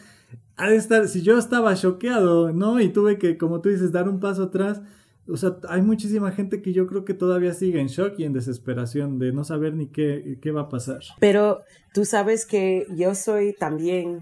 [0.58, 2.78] Ha de estar, si yo estaba choqueado, ¿no?
[2.80, 4.82] Y tuve que, como tú dices, dar un paso atrás.
[5.28, 8.34] O sea, hay muchísima gente que yo creo que todavía sigue en shock y en
[8.34, 11.00] desesperación de no saber ni qué, qué va a pasar.
[11.20, 11.62] Pero
[11.94, 14.20] tú sabes que yo soy también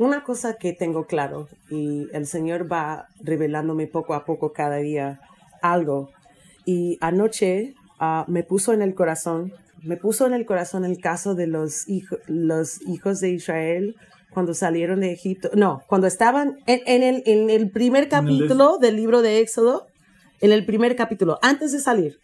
[0.00, 5.20] una cosa que tengo claro, y el Señor va revelándome poco a poco cada día
[5.60, 6.08] algo,
[6.64, 11.34] y anoche ah, me puso en el corazón, me puso en el corazón el caso
[11.34, 11.84] de los,
[12.28, 13.94] los hijos de Israel
[14.30, 19.20] cuando salieron de Egipto, no, cuando estaban en, el, en el primer capítulo del libro
[19.20, 19.86] de Éxodo,
[20.40, 22.18] en el primer capítulo, antes de salir.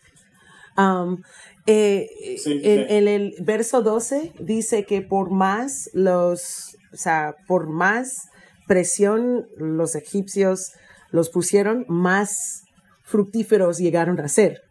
[0.79, 1.21] Um,
[1.67, 2.09] eh,
[2.47, 8.31] en, el verso 12 dice que por más los o sea, por más
[8.67, 10.73] presión los egipcios
[11.11, 12.63] los pusieron, más
[13.03, 14.63] fructíferos llegaron a ser.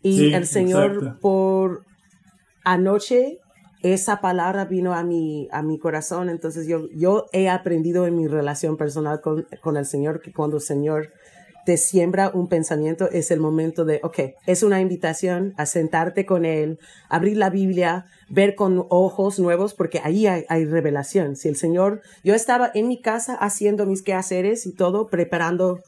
[0.00, 1.84] Y el Señor por
[2.64, 3.40] anoche
[3.82, 8.28] esa palabra vino a mi, a mi corazón, entonces yo, yo he aprendido en mi
[8.28, 11.12] relación personal con, con el Señor que cuando el Señor
[11.66, 16.44] te siembra un pensamiento, es el momento de, ok, es una invitación a sentarte con
[16.44, 21.34] Él, abrir la Biblia, ver con ojos nuevos, porque ahí hay, revelación.
[21.34, 25.80] Si el Señor, yo estaba en mi casa haciendo mis quehaceres y todo, preparando,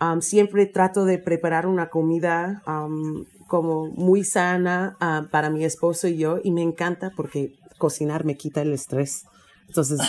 [0.00, 6.08] um, siempre trato de preparar una comida um, como muy sana uh, para mi esposo
[6.08, 9.22] y yo, y me encanta porque cocinar me quita el estrés.
[9.68, 10.00] Entonces,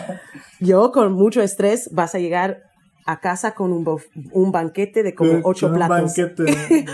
[0.60, 2.73] yo con mucho estrés vas a llegar
[3.06, 3.84] a casa con un,
[4.32, 5.98] un banquete de como Con- ocho un platos.
[6.16, 6.44] banquete.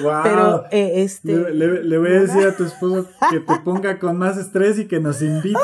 [0.02, 0.12] Wow.
[0.24, 1.32] Pero eh, este...
[1.36, 4.78] Le, le- le voy a decir a tu esposo que te ponga con más estrés
[4.80, 5.56] y que nos invite.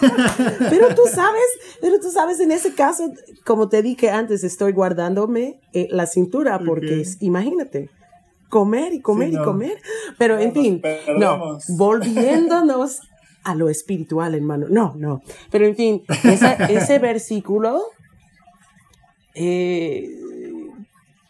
[0.70, 1.42] Pero tú sabes,
[1.80, 3.12] pero tú sabes, en ese caso,
[3.44, 7.90] como te dije antes, estoy guardándome eh, la cintura porque es- imagínate,
[8.48, 9.78] comer y comer Sí, y comer.
[10.16, 10.82] Pero en No, fin,
[11.18, 13.00] no, volviéndonos
[13.44, 14.66] a lo espiritual, hermano.
[14.70, 15.22] No, no.
[15.50, 17.82] Pero en fin, esa- ese versículo,
[19.40, 20.10] eh,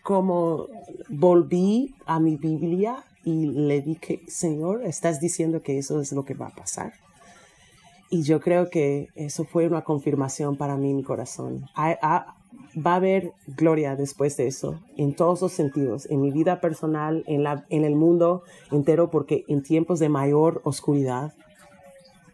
[0.03, 0.67] como
[1.11, 6.33] volví a mi Biblia y le dije, Señor, estás diciendo que eso es lo que
[6.35, 6.95] va a pasar.
[8.11, 11.67] Y yo creo que eso fue una confirmación para mí mi corazón.
[11.75, 12.35] Ha- ha-
[12.75, 17.23] va a haber gloria después de eso, en todos los sentidos, en mi vida personal,
[17.27, 18.43] en, la, en el mundo
[18.73, 21.35] entero, porque en tiempos de mayor oscuridad,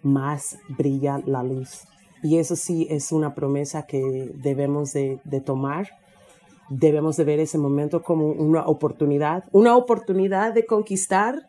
[0.03, 1.89] más brilla la luz.
[2.25, 5.89] Y eso sí es una promesa que debemos de, de tomar.
[6.71, 11.47] Debemos de ver ese momento como una oportunidad, una oportunidad de conquistar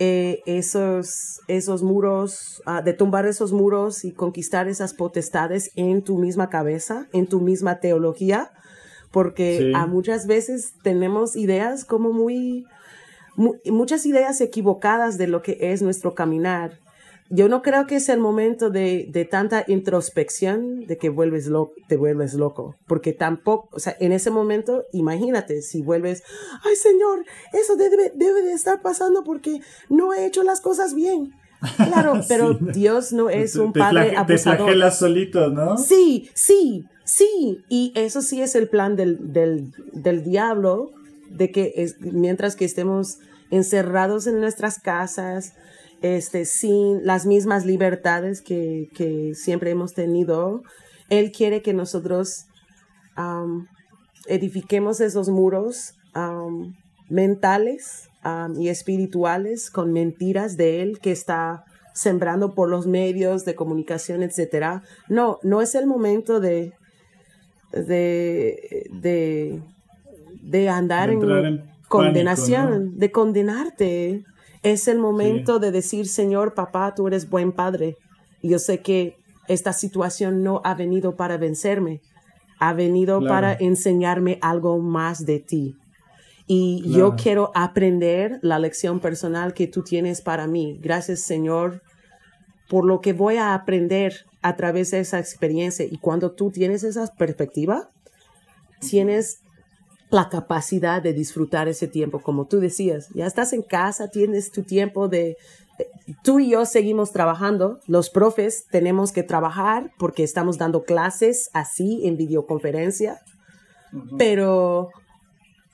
[0.00, 6.18] eh, esos, esos muros, ah, de tumbar esos muros y conquistar esas potestades en tu
[6.18, 8.50] misma cabeza, en tu misma teología,
[9.12, 9.72] porque Sí.
[9.74, 12.66] a muchas veces tenemos ideas como muy,
[13.36, 16.80] mu- muchas ideas equivocadas de lo que es nuestro caminar.
[17.28, 21.72] Yo no creo que es el momento de, de tanta introspección de que vuelves lo-
[21.88, 26.22] te vuelves loco, porque tampoco, o sea, en ese momento, imagínate si vuelves,
[26.64, 31.32] ay Señor, eso debe, debe de estar pasando porque no he hecho las cosas bien.
[31.76, 32.64] Claro, pero Sí.
[32.74, 34.58] Dios no es Te- un te padre Te abusador.
[34.58, 35.76] flagelas solito, ¿no?
[35.78, 37.64] Sí, sí, sí.
[37.68, 40.90] Y eso sí es el plan del, del, del diablo,
[41.30, 43.18] de que es- mientras que estemos
[43.50, 45.54] encerrados en nuestras casas,
[46.02, 50.62] este, sin las mismas libertades que, que siempre hemos tenido,
[51.08, 52.46] Él quiere que nosotros
[54.26, 55.94] edifiquemos esos muros
[57.08, 58.08] mentales
[58.58, 64.82] y espirituales con mentiras de Él que está sembrando por los medios de comunicación, etcétera.
[65.08, 66.74] No, no es el momento de,
[67.72, 69.62] de, de,
[70.42, 74.24] de andar De en, condenación, pánico, de condenarte.
[74.62, 77.96] Es el momento de decir, Señor, papá, tú eres buen padre.
[78.42, 79.16] Yo sé que
[79.48, 82.00] esta situación no ha venido para vencerme,
[82.58, 83.34] ha venido Claro.
[83.34, 85.76] para enseñarme algo más de ti.
[86.48, 90.78] Y yo quiero aprender la lección personal que tú tienes para mí.
[90.80, 91.82] Gracias, Señor,
[92.68, 95.84] por lo que voy a aprender a través de esa experiencia.
[95.84, 97.90] Y cuando tú tienes esa perspectiva,
[98.80, 99.40] tienes
[100.10, 103.08] la capacidad de disfrutar ese tiempo, como tú decías.
[103.14, 105.36] Ya estás en casa, tienes tu tiempo de...
[106.22, 112.06] Tú y yo seguimos trabajando, los profes tenemos que trabajar porque estamos dando clases así
[112.06, 113.20] en videoconferencia,
[114.16, 114.88] pero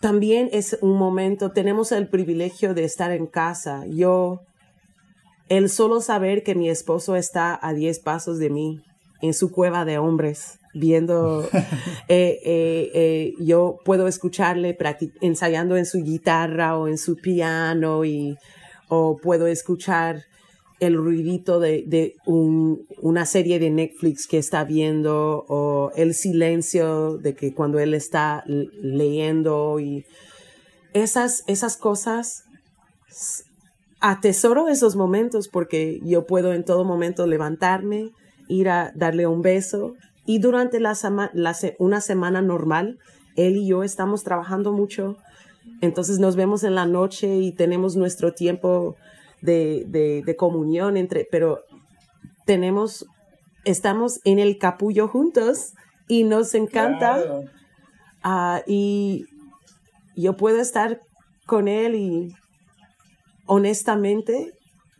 [0.00, 3.84] también es un momento, tenemos el privilegio de estar en casa.
[3.86, 4.40] Yo,
[5.48, 8.82] el solo saber que mi esposo está a 10 pasos de mí,
[9.22, 11.42] en su cueva de hombres, viendo,
[12.08, 14.76] eh, eh, eh, yo puedo escucharle
[15.20, 18.36] ensayando en su guitarra o en su piano y,
[18.88, 20.24] o puedo escuchar
[20.80, 27.18] el ruidito de, de un- una serie de Netflix que está viendo o el silencio
[27.18, 30.04] de que cuando él está leyendo y
[30.92, 32.42] esas, esas cosas
[34.00, 38.10] atesoro esos momentos porque yo puedo en todo momento levantarme,
[38.52, 39.94] ir a darle un beso.
[40.26, 42.98] Y durante la, sema- la se- una semana normal,
[43.36, 45.16] él y yo estamos trabajando mucho,
[45.80, 48.96] entonces nos vemos en la noche y tenemos nuestro tiempo
[49.40, 51.60] de, de- de comunión entre, pero
[52.46, 53.06] tenemos,
[53.64, 55.72] estamos en el capullo juntos
[56.08, 57.14] y nos encanta.
[57.16, 57.44] Claro.
[58.22, 59.24] Ah, y
[60.14, 61.00] yo puedo estar
[61.46, 62.32] con él y
[63.46, 64.52] honestamente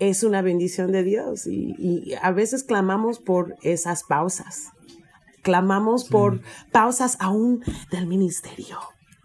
[0.08, 4.70] es una bendición de Dios y, y a veces clamamos por esas pausas.
[5.42, 6.40] Clamamos por
[6.72, 7.62] pausas aún
[7.92, 8.78] del ministerio.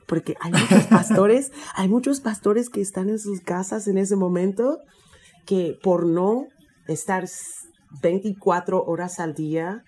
[0.05, 4.79] Porque hay muchos pastores, hay muchos pastores que están en sus casas en ese momento
[5.47, 6.45] que por no
[6.87, 7.27] estar
[8.03, 9.83] 24 horas al día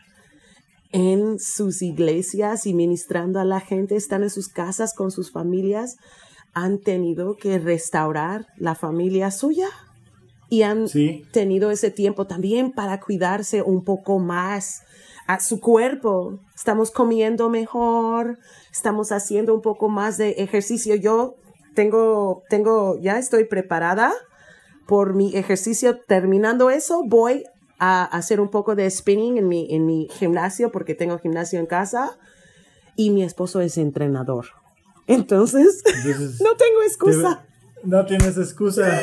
[0.91, 5.97] en sus iglesias y ministrando a la gente, están en sus casas con sus familias,
[6.53, 9.67] han tenido que restaurar la familia suya
[10.49, 11.25] y han Sí.
[11.31, 14.81] tenido ese tiempo también para cuidarse un poco más
[15.27, 16.39] a su cuerpo.
[16.55, 18.39] Estamos comiendo mejor,
[18.71, 20.95] estamos haciendo un poco más de ejercicio.
[20.95, 21.35] Yo
[21.75, 24.11] tengo, tengo, ya estoy preparada
[24.87, 25.99] por mi ejercicio.
[26.01, 27.43] Terminando eso, voy
[27.77, 31.67] a hacer un poco de spinning en mi, en mi gimnasio porque tengo gimnasio en
[31.67, 32.17] casa.
[32.95, 34.47] y mi esposo es entrenador.
[35.07, 37.45] Entonces, Entonces, no tengo excusa.
[37.81, 39.01] Te- no tienes excusa.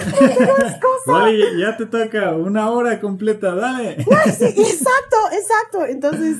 [1.06, 3.96] Vale, ya te toca una hora completa, dale.
[4.04, 5.86] Sí, exacto, exacto.
[5.86, 6.36] Entonces,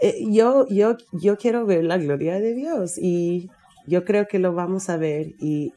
[0.00, 3.50] eh, yo, yo, yo quiero ver la gloria de Dios y
[3.86, 5.34] yo creo que lo vamos a ver.
[5.40, 5.72] Y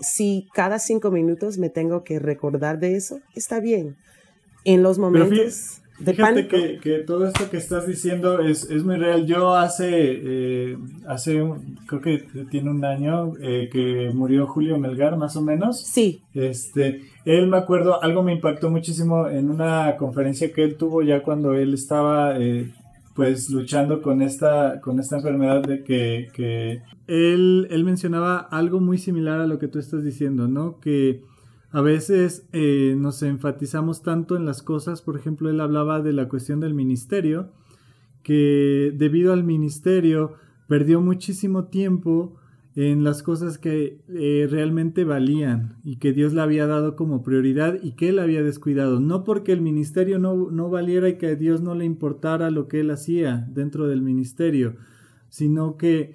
[0.00, 3.96] si cada cinco minutos me tengo que recordar de eso, está bien.
[4.64, 8.84] En los Pero momentos de Fíjate que, que todo esto que estás diciendo es, es
[8.84, 9.26] muy real.
[9.26, 11.42] Yo hace, eh, hace
[11.86, 15.84] creo que tiene un año eh, que murió Julio Melgar, más o menos.
[15.84, 21.02] Sí, Este, él me acuerdo, algo me impactó muchísimo en una conferencia que él tuvo
[21.02, 22.70] ya cuando él estaba eh,
[23.14, 28.98] pues luchando con esta, con esta enfermedad de que, que él, él mencionaba algo muy
[28.98, 30.78] similar a lo que tú estás diciendo, ¿no?
[30.78, 31.22] Que
[31.70, 36.28] a veces eh, nos enfatizamos tanto en las cosas, por ejemplo, él hablaba de la
[36.28, 37.52] cuestión del ministerio,
[38.22, 40.34] que debido al ministerio
[40.66, 42.36] perdió muchísimo tiempo
[42.74, 47.76] en las cosas que eh, realmente valían y que Dios le había dado como prioridad
[47.82, 49.00] y que él había descuidado.
[49.00, 52.68] No porque el ministerio no, no valiera y que a Dios no le importara lo
[52.68, 54.76] que él hacía dentro del ministerio,
[55.28, 56.14] sino que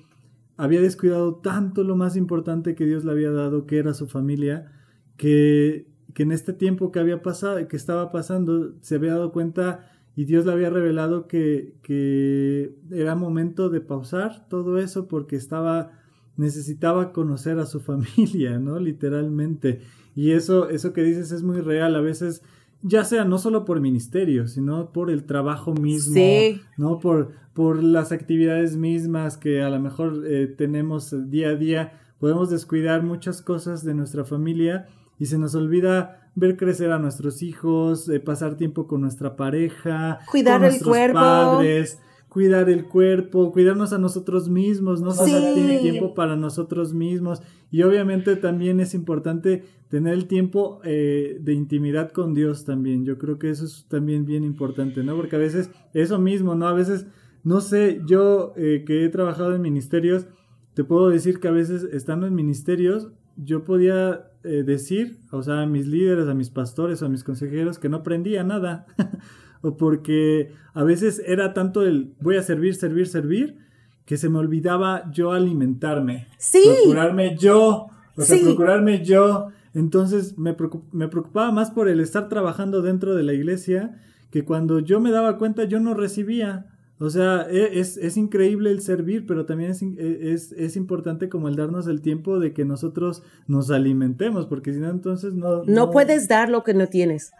[0.55, 4.71] había descuidado tanto lo más importante que Dios le había dado, que era su familia,
[5.17, 9.89] que, que en este tiempo que había pasado, que estaba pasando, se había dado cuenta
[10.15, 15.91] y Dios le había revelado que, que era momento de pausar todo eso porque estaba
[16.37, 18.79] necesitaba conocer a su familia, ¿no?
[18.79, 19.81] Literalmente.
[20.15, 21.95] Y eso, eso que dices es muy real.
[21.95, 22.43] A veces,
[22.81, 26.61] ya sea no solo por ministerio, sino por el trabajo mismo, Sí.
[26.77, 26.99] ¿no?
[26.99, 31.99] Por, por las actividades mismas que a lo mejor eh, tenemos día a día.
[32.19, 34.87] Podemos descuidar muchas cosas de nuestra familia
[35.19, 40.19] y se nos olvida ver crecer a nuestros hijos, eh, pasar tiempo con nuestra pareja,
[40.31, 41.19] Cuidar con el nuestros cuerpo.
[41.19, 45.19] padres, cuidar el cuerpo, cuidarnos a nosotros mismos, no Sí.
[45.31, 47.41] pasar tiempo para nosotros mismos.
[47.69, 53.05] Y obviamente también es importante tener el tiempo eh, de intimidad con Dios también.
[53.05, 55.15] Yo creo que eso es también bien importante, ¿no?
[55.15, 56.67] Porque a veces eso mismo, ¿no?
[56.67, 57.05] A veces,
[57.43, 60.25] no sé, yo eh, que he trabajado en ministerios,
[60.73, 65.61] te puedo decir que a veces estando en ministerios, yo podía eh, decir, o sea,
[65.61, 68.85] a mis líderes, a mis pastores o a mis consejeros que no aprendía nada.
[69.61, 73.57] o porque a veces era tanto el voy a servir, servir, servir,
[74.05, 76.27] que se me olvidaba yo alimentarme.
[76.37, 76.63] Sí.
[76.83, 77.87] Procurarme yo.
[78.15, 78.43] O sea, Sí.
[78.43, 79.47] procurarme yo.
[79.73, 83.97] Entonces me preocupaba más por el estar trabajando dentro de la iglesia
[84.29, 86.65] que cuando yo me daba cuenta yo no recibía.
[87.03, 91.27] O sea, e- es, es increíble el servir, pero también es, e- es, es importante
[91.29, 95.63] como el darnos el tiempo de que nosotros nos alimentemos, porque si no, entonces no...
[95.65, 97.31] no puedes dar lo que no tienes.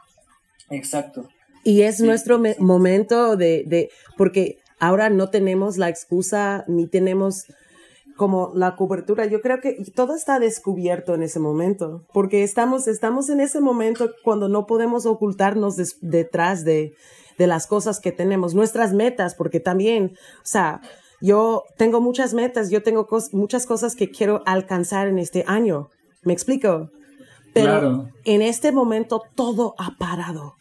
[0.70, 1.28] Exacto.
[1.64, 7.46] Y es Sí, nuestro momento de, de, porque ahora no tenemos la excusa ni tenemos
[8.18, 9.26] como la cobertura.
[9.26, 14.12] Yo creo que todo está descubierto en ese momento, porque estamos, estamos en ese momento
[14.24, 16.94] cuando no podemos ocultarnos des- detrás de,
[17.38, 20.82] de las cosas que tenemos, nuestras metas, porque también, o sea,
[21.22, 25.90] yo tengo muchas metas, yo tengo cos- muchas cosas que quiero alcanzar en este año.
[26.24, 26.90] ¿Me explico?
[27.54, 28.10] Pero Claro.
[28.26, 30.56] en este momento todo ha parado.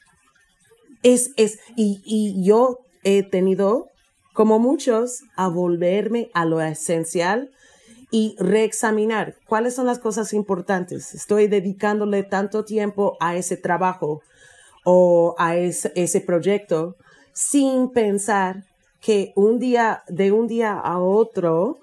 [1.02, 3.86] Es, es, y, y yo he tenido,
[4.34, 7.50] como muchos, a volverme a lo esencial
[8.12, 11.14] y reexaminar cuáles son las cosas importantes.
[11.14, 14.20] Estoy dedicándole tanto tiempo a ese trabajo
[14.84, 16.96] o a ese, ese proyecto
[17.32, 18.64] sin pensar
[19.00, 21.80] que un día, de un día a otro,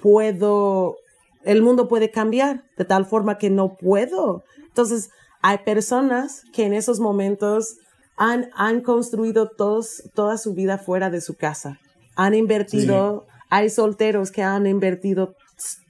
[0.00, 0.96] puedo,
[1.44, 4.44] el mundo puede cambiar de tal forma que no puedo.
[4.68, 5.10] Entonces,
[5.42, 7.76] hay personas que en esos momentos
[8.16, 11.78] han, han construido todos, toda su vida fuera de su casa.
[12.14, 15.34] Han invertido, hay solteros que han invertido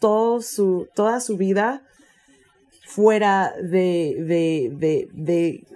[0.01, 1.83] todo su, toda su vida
[2.87, 5.67] fuera de, de, de, de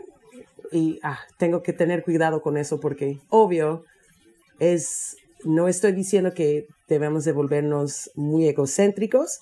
[0.73, 3.85] y ah, tengo que tener cuidado con eso porque obvio
[4.59, 9.41] es no estoy diciendo que debemos de volvernos muy egocéntricos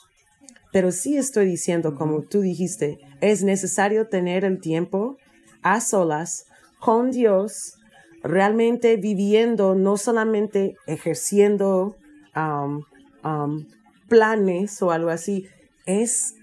[0.73, 5.17] pero sí estoy diciendo como tú dijiste es necesario tener el tiempo
[5.63, 6.47] a solas
[6.79, 7.75] con Dios
[8.23, 11.97] realmente viviendo no solamente ejerciendo
[12.37, 12.83] um,
[13.25, 13.67] um,
[14.09, 15.47] planes o algo así
[15.87, 16.35] es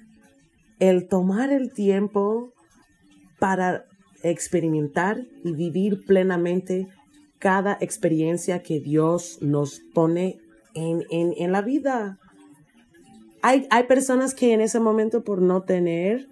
[0.80, 2.52] el tomar el tiempo
[3.40, 3.86] para
[4.24, 6.88] experimentar y vivir plenamente
[7.40, 10.40] cada experiencia que Dios nos pone
[10.74, 12.18] en, en, en la vida.
[13.42, 16.28] Hay, hay personas que en ese momento por no tener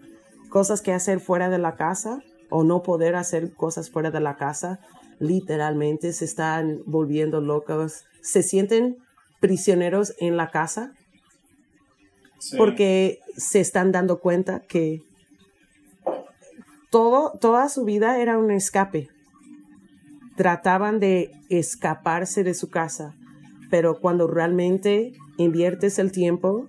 [0.50, 4.36] cosas que hacer fuera de la casa o no poder hacer cosas fuera de la
[4.36, 4.80] casa,
[5.20, 8.98] literalmente se están volviendo locos, se sienten
[9.40, 10.94] prisioneros en la casa
[12.58, 15.02] porque se están dando cuenta que
[16.94, 19.10] todo, toda su vida era un escape.
[20.38, 23.16] Trataban de escaparse de su casa,
[23.72, 26.68] pero cuando realmente inviertes el tiempo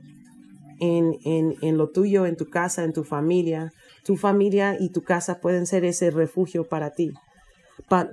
[0.80, 5.02] en, en, en lo tuyo, en tu casa, en tu familia, tu familia y tu
[5.02, 7.12] casa pueden ser ese refugio para ti.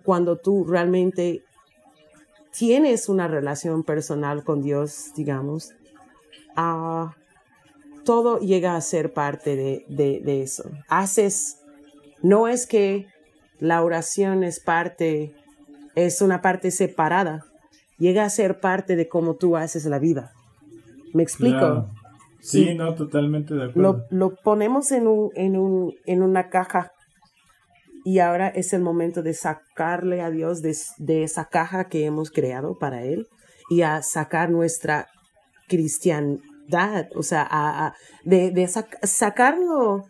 [0.03, 1.45] cuando tú realmente
[2.51, 5.71] tienes una relación personal con Dios, digamos,
[6.57, 7.07] uh,
[8.03, 10.69] todo llega a ser parte de, de, eso.
[10.87, 11.60] Haces,
[12.21, 13.07] no es que
[13.59, 15.33] la oración es parte,
[15.95, 17.45] es una parte separada,
[17.97, 20.31] llega a ser parte de cómo tú haces la vida.
[21.13, 21.89] ¿Me explico?
[22.39, 24.05] Sí, no, totalmente de acuerdo.
[24.09, 26.91] Lo, lo ponemos en, un, en, un, en una caja
[28.03, 32.31] y ahora es el momento de sacarle a Dios de, de, esa caja que hemos
[32.31, 33.27] creado para Él
[33.69, 35.07] y a sacar nuestra
[35.67, 36.41] cristian,
[37.15, 37.93] o sea, a,
[38.23, 38.67] de,
[39.03, 40.05] sacarlo.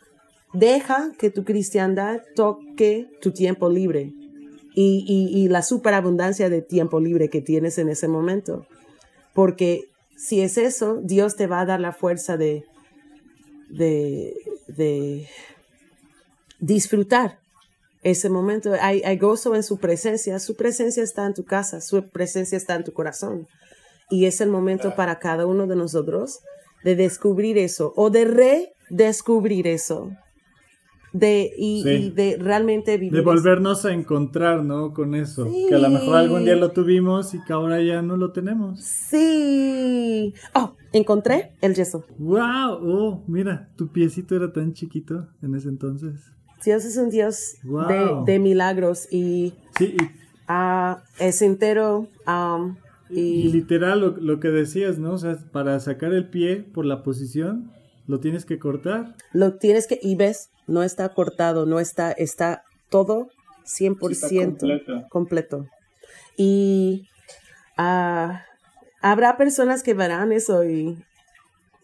[0.54, 4.14] Deja que tu cristiandad toque tu tiempo libre
[4.74, 8.66] y, y, la superabundancia de tiempo libre que tienes en ese momento.
[9.34, 12.64] Porque si es eso, Dios te va a dar la fuerza de,
[13.70, 14.34] de,
[14.68, 15.28] de
[16.60, 17.40] disfrutar
[18.04, 18.74] ese momento.
[18.80, 20.40] Hay, hay, gozo en su presencia.
[20.40, 23.48] Su presencia está en tu casa, su presencia está en tu corazón.
[24.10, 26.40] Y es el momento para cada uno de nosotros
[26.84, 28.26] de descubrir eso o de
[28.90, 30.12] redescubrir eso.
[31.14, 33.12] De, y, de realmente vivir.
[33.12, 34.94] De volvernos a encontrar, ¿no?
[34.94, 35.46] Con eso.
[35.68, 38.80] Que a lo mejor algún día lo tuvimos y que ahora ya no lo tenemos.
[38.80, 40.34] Sí.
[40.56, 42.06] Oh, encontré el yeso.
[42.18, 42.80] ¡Wow!
[42.82, 46.32] Oh, mira, tu piecito era tan chiquito en ese entonces.
[46.64, 47.58] Dios es un Dios
[48.26, 49.98] de, milagros y, sí,
[50.48, 52.08] ah, es entero.
[53.10, 55.14] Y, literal lo, que decías, ¿no?
[55.14, 57.72] O sea, para sacar el pie por la posición,
[58.08, 59.16] lo tienes que cortar.
[59.34, 63.28] Lo tienes que, y ves, no está cortado, no está, está todo
[63.66, 65.68] 100% completo.
[66.38, 67.08] Y
[67.78, 68.46] ah,
[69.02, 70.98] habrá personas que verán eso y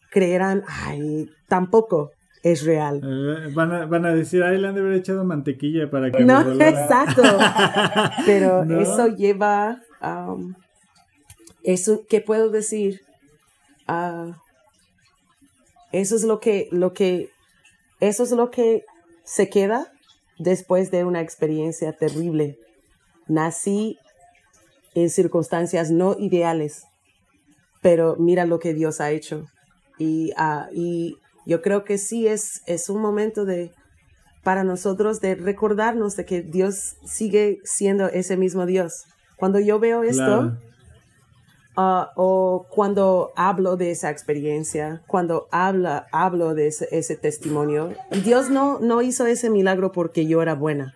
[0.09, 2.11] creerán, ay, tampoco
[2.43, 3.01] es real.
[3.03, 6.23] Eh, van, a, van, a, decir, ay, le han de haber echado mantequilla para que...
[6.23, 7.21] No, exacto.
[8.25, 9.81] Pero eso lleva...
[10.01, 10.55] Um,
[11.63, 13.01] eso, ¿qué puedo decir?
[13.87, 14.37] Ah,
[15.91, 17.29] eso es lo que, lo que,
[17.99, 18.85] eso es lo que
[19.23, 19.91] se queda
[20.37, 22.57] después de una experiencia terrible.
[23.27, 23.97] Nací
[24.93, 26.83] en circunstancias no ideales,
[27.81, 29.45] pero mira lo que Dios ha hecho.
[29.99, 33.71] Y, uh, y yo creo que sí es, es un momento de,
[34.43, 39.03] para nosotros de recordarnos de que Dios sigue siendo ese mismo Dios.
[39.37, 40.57] Cuando yo veo esto,
[41.79, 48.79] Ah, o cuando hablo de esa experiencia, cuando habla, hablo de ese, testimonio, Dios no,
[48.79, 50.95] no hizo ese milagro porque yo era buena,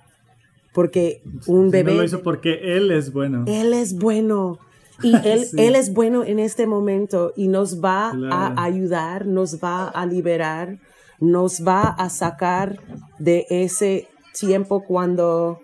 [0.73, 1.91] porque un bebé...
[1.91, 3.43] No lo hizo porque Él es bueno.
[3.45, 4.57] Él es bueno.
[5.03, 9.87] Y él, él es bueno en este momento y nos va a ayudar, nos va
[9.87, 10.79] a liberar,
[11.19, 12.79] nos va a sacar
[13.19, 15.59] de ese tiempo cuando,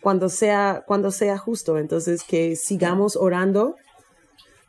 [0.00, 1.76] cuando, sea, cuando sea justo.
[1.76, 3.74] Entonces, que sigamos orando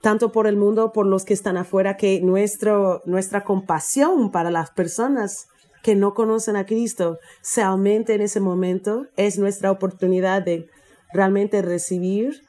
[0.02, 4.72] tanto por el mundo, por los que están afuera, que nuestro, nuestra compasión para las
[4.72, 5.48] personas
[5.84, 9.08] que no conocen a Cristo se aumente en ese momento.
[9.16, 10.68] Es nuestra oportunidad de
[11.14, 12.42] realmente recibir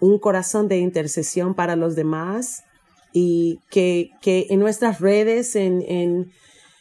[0.00, 2.64] un corazón de intercesión para los demás
[3.12, 6.32] y que, que en nuestras redes, en, en,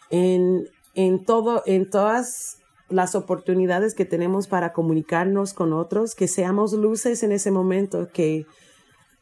[0.09, 2.57] en, en, todo, en todas
[2.89, 8.45] las oportunidades que tenemos para comunicarnos con otros, que seamos luces en ese momento, que,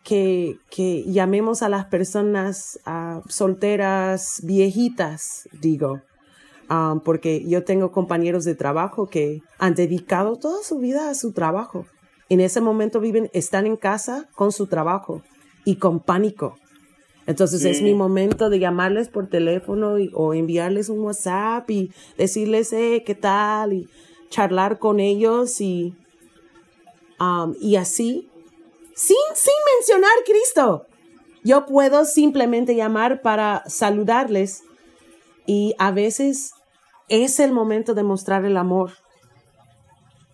[0.04, 2.80] que, que llamemos a las personas
[3.28, 6.02] solteras, viejitas, digo,
[6.70, 11.32] um, porque yo tengo compañeros de trabajo que han dedicado toda su vida a su
[11.34, 11.86] trabajo.
[12.30, 15.24] En ese momento viven, están en casa con su trabajo
[15.66, 16.58] y con pánico.
[17.26, 23.04] Entonces es mi momento de llamarles por teléfono o enviarles un WhatsApp y decirles, eh,
[23.06, 23.74] ¿qué tal?
[23.74, 23.88] Y
[24.30, 25.94] charlar con ellos y,
[27.20, 28.29] um, y así
[29.00, 30.86] sin, sin mencionar Cristo.
[31.44, 34.64] Yo puedo simplemente llamar para saludarles
[35.46, 36.52] y a veces
[37.08, 38.92] es el momento de mostrar el amor.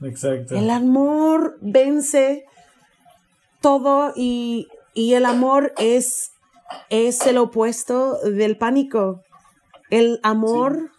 [0.02, 0.56] Exacto.
[0.56, 2.46] El amor vence
[3.62, 6.32] todo y, el amor es,
[6.90, 9.22] es el opuesto del pánico.
[9.92, 10.90] El amor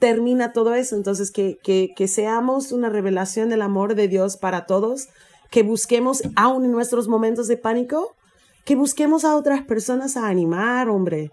[0.00, 0.96] termina todo eso.
[0.96, 5.08] Entonces, que, que, que seamos una revelación del amor de Dios para todos
[5.56, 8.14] que busquemos, aún en nuestros momentos de pánico,
[8.66, 11.30] que busquemos a otras personas a animar, hombre,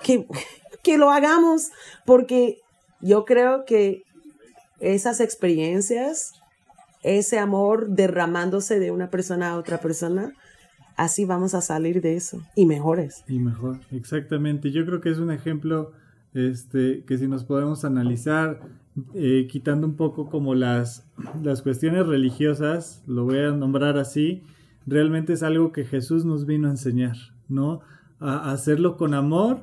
[0.00, 0.28] que,
[0.84, 1.70] que lo hagamos,
[2.06, 2.58] porque
[3.00, 4.04] yo creo que
[4.78, 6.34] esas experiencias,
[7.02, 10.34] ese amor derramándose de una persona a otra persona,
[10.96, 13.24] así vamos a salir de eso y mejores.
[13.26, 14.70] Y mejor, exactamente.
[14.70, 15.90] Yo creo que es un ejemplo
[16.32, 18.60] este, que si nos podemos analizar,
[19.14, 21.06] eh, quitando un poco como las,
[21.42, 24.42] las cuestiones religiosas, lo voy a nombrar así,
[24.86, 27.16] realmente es algo que Jesús nos vino a enseñar,
[27.48, 27.80] ¿no?
[28.20, 29.60] A, hacerlo con amor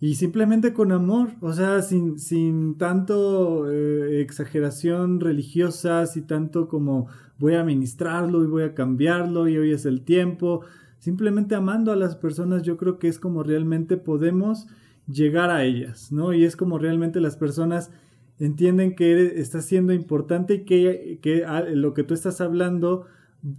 [0.00, 7.08] y simplemente con amor, o sea, sin, sin tanto eh, exageración religiosa, sin tanto como
[7.38, 10.60] voy a ministrarlo y voy a cambiarlo y hoy es el tiempo,
[10.98, 14.66] simplemente amando a las personas, yo creo que es como realmente podemos
[15.06, 16.34] llegar a ellas, ¿no?
[16.34, 17.90] Y es como realmente las personas
[18.38, 23.06] entienden que está siendo importante y que, que lo que tú estás hablando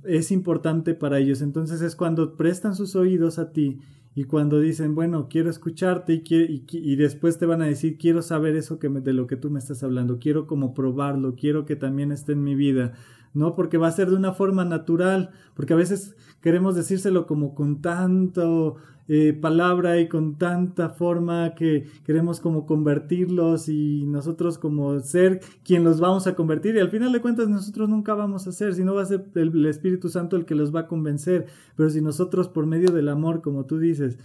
[0.04, 1.42] es importante para ellos.
[1.42, 3.80] Entonces es cuando prestan sus oídos a ti
[4.16, 8.56] y cuando dicen, bueno, quiero escucharte y, y, después te van a decir, quiero saber
[8.56, 12.12] eso que de lo que tú me estás hablando, quiero como probarlo, quiero que también
[12.12, 12.94] esté en mi vida.
[13.34, 17.54] No, porque va a ser de una forma natural, porque a veces queremos decírselo como
[17.54, 18.78] con tanto
[19.12, 25.84] eh, palabra y con tanta forma que queremos como convertirlos y nosotros como ser quien
[25.84, 28.93] los vamos a convertir y al final de cuentas nosotros nunca vamos a ser, no
[28.93, 32.49] va a ser el, Espíritu Santo el que los va a convencer, pero si nosotros
[32.49, 34.20] por medio del amor, como tú dices,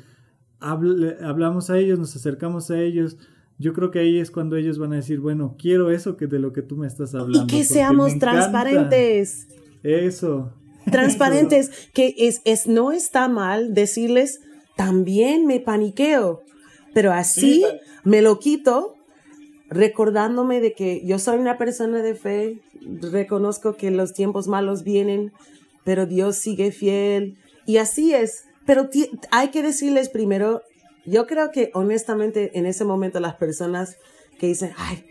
[0.61, 3.17] hablamos a ellos, nos acercamos a ellos,
[3.59, 6.41] yo creo que ahí es cuando ellos van a decir, bueno, quiero eso que de
[6.41, 7.45] lo que tú me estás hablando.
[7.45, 9.49] Y que seamos transparentes.
[9.83, 10.53] Eso.
[10.91, 14.41] Transparentes, que es, es, no está mal decirles,
[14.77, 16.43] también me paniqueo,
[16.93, 17.65] pero así
[18.05, 18.97] me lo quito
[19.69, 22.59] recordándome de que yo soy una persona de fe,
[23.01, 25.33] reconozco que los tiempos malos vienen,
[25.85, 28.45] pero Dios sigue fiel y así es.
[28.67, 28.89] Pero
[29.31, 30.63] hay que decirles primero,
[31.05, 33.97] yo creo que honestamente en ese momento las personas
[34.39, 35.05] que dicen, ay,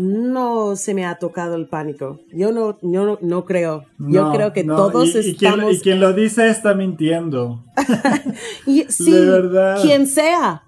[0.00, 2.20] no se me ha tocado el pánico.
[2.32, 3.84] Yo no, yo no, creo.
[3.98, 5.74] yo creo que todos estamos.
[5.76, 7.64] Y quien, lo dice está mintiendo.
[8.66, 9.80] y, sí, verdad.
[9.82, 10.62] quien sea.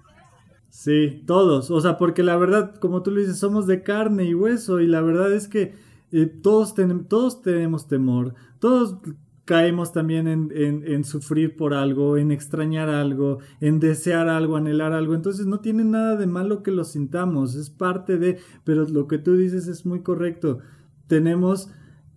[0.69, 1.71] Sí, todos.
[1.71, 4.79] O sea, porque la verdad, como tú lo dices, somos de carne y hueso.
[4.79, 5.73] Y la verdad es que
[6.11, 8.35] eh, todos, tenemos todos tenemos temor.
[8.59, 8.97] Todos
[9.45, 15.15] caemos también en, en, sufrir por algo, en extrañar algo, en desear algo, anhelar algo.
[15.15, 19.17] Entonces no tiene nada de malo que lo sintamos, es parte de, pero lo que
[19.17, 20.59] tú dices es muy correcto.
[21.07, 21.69] Tenemos,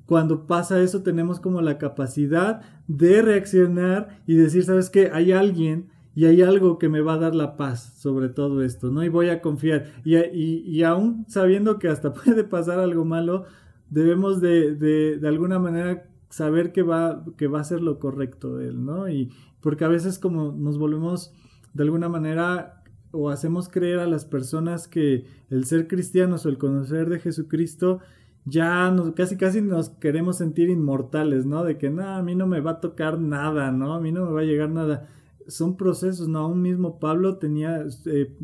[0.06, 5.10] cuando pasa eso, tenemos como la capacidad de reaccionar y decir, ¿sabes qué?
[5.12, 8.90] Hay alguien y hay algo que me va a dar la paz sobre todo esto,
[8.90, 9.02] ¿no?
[9.04, 9.86] Y voy a confiar.
[10.04, 13.44] Y, y, y aún sabiendo que hasta puede pasar algo malo,
[13.90, 18.56] debemos de, de, de alguna manera saber que va, que va a ser lo correcto
[18.56, 19.08] de él, ¿no?
[19.08, 21.32] Y porque a veces como nos volvemos
[21.72, 26.58] de alguna manera o hacemos creer a las personas que el ser cristianos o el
[26.58, 28.00] conocer de Jesucristo
[28.44, 31.64] ya nos, casi casi nos queremos sentir inmortales, ¿no?
[31.64, 33.94] De que no, a mí no me va a tocar nada, ¿no?
[33.94, 35.08] A mí no me va a llegar nada.
[35.48, 36.40] Son procesos, ¿no?
[36.40, 38.36] Aún mismo Pablo tenía eh,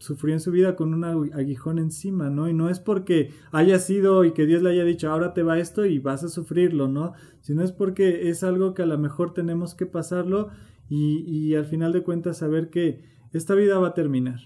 [0.00, 2.48] sufrió en su vida con un aguijón encima, ¿no?
[2.48, 5.58] Y no es porque haya sido y que Dios le haya dicho, ahora te va
[5.58, 7.12] esto y vas a sufrirlo, ¿no?
[7.42, 10.48] Sino es porque es algo que a lo mejor tenemos que pasarlo
[10.88, 14.40] y, y al final de cuentas saber que esta vida va a terminar.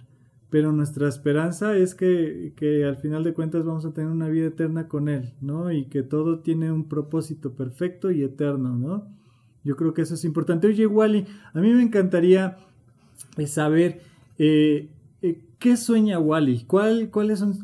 [0.51, 4.49] Pero nuestra esperanza es que, que al final de cuentas vamos a tener una vida
[4.49, 5.71] eterna con Él, ¿no?
[5.71, 9.07] Y que todo tiene un propósito perfecto y eterno, ¿no?
[9.63, 10.67] Yo creo que eso es importante.
[10.67, 12.57] Oye, Wally, a mí me encantaría
[13.37, 14.01] eh, saber
[14.39, 14.91] eh,
[15.59, 16.64] ¿Qué sueña Wally?
[16.66, 17.09] ¿Cuál, es,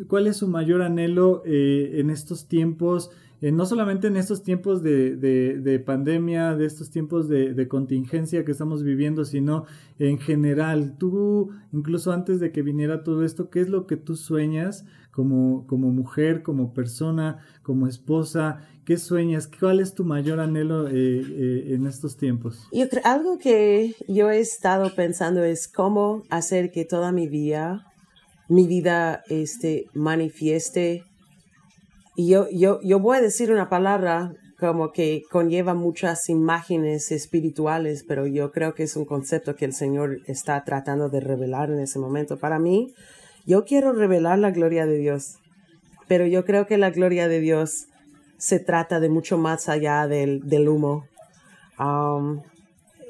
[0.08, 3.11] ¿Cuál, es, su mayor anhelo eh, en estos tiempos?
[3.42, 8.44] Eh, no solamente en estos tiempos de, de, pandemia, de estos tiempos de, de, contingencia
[8.44, 9.64] que estamos viviendo, sino
[9.98, 10.96] en general.
[10.98, 15.66] Tú, incluso antes de que viniera todo esto, ¿qué es lo que tú sueñas como,
[15.66, 18.66] como mujer, como persona, como esposa?
[18.84, 19.48] ¿Qué sueñas?
[19.48, 22.66] ¿Cuál es tu mayor anhelo eh, eh, en estos tiempos?
[22.72, 27.86] Yo algo que yo he estado pensando es cómo hacer que toda mi vida,
[28.48, 31.04] mi vida, este, manifieste.
[32.16, 38.04] Y yo, yo, yo voy a decir una palabra como que conlleva muchas imágenes espirituales,
[38.06, 41.80] pero yo creo que es un concepto que el Señor está tratando de revelar en
[41.80, 42.38] ese momento.
[42.38, 42.92] Para mí,
[43.47, 45.36] yo quiero revelar la gloria de Dios,
[46.09, 47.86] pero yo creo que la gloria de Dios
[48.38, 51.07] se trata de mucho más allá del, humo
[51.78, 52.41] um,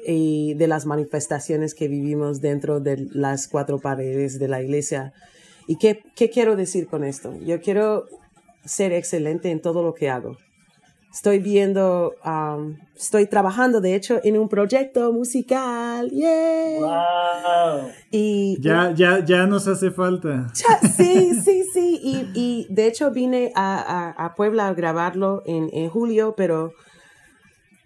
[0.05, 5.13] y de las manifestaciones que vivimos dentro de las cuatro paredes de la iglesia.
[5.67, 7.33] ¿Y qué, qué quiero decir con esto?
[7.39, 8.07] Yo quiero
[8.65, 10.37] ser excelente en todo lo que hago.
[11.13, 16.09] Estoy viendo, um, estoy trabajando, de hecho, en un proyecto musical.
[16.09, 16.79] ¡Yeah!
[16.79, 17.89] Wow.
[18.11, 20.47] Y Ya, ya, ya nos hace falta.
[20.53, 21.99] Sí, sí, sí.
[22.01, 23.77] Y, y de hecho vine a,
[24.17, 26.71] a- a Puebla a grabarlo en, en julio, pero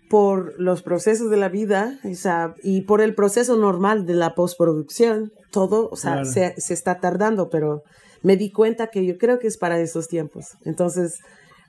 [0.09, 4.35] por los procesos de la vida o sea, y por el proceso normal de la
[4.35, 6.25] postproducción, todo, o sea, Claro.
[6.25, 7.81] se, se está tardando, pero
[8.21, 10.57] me di cuenta que yo creo que es para esos tiempos.
[10.63, 11.19] Entonces,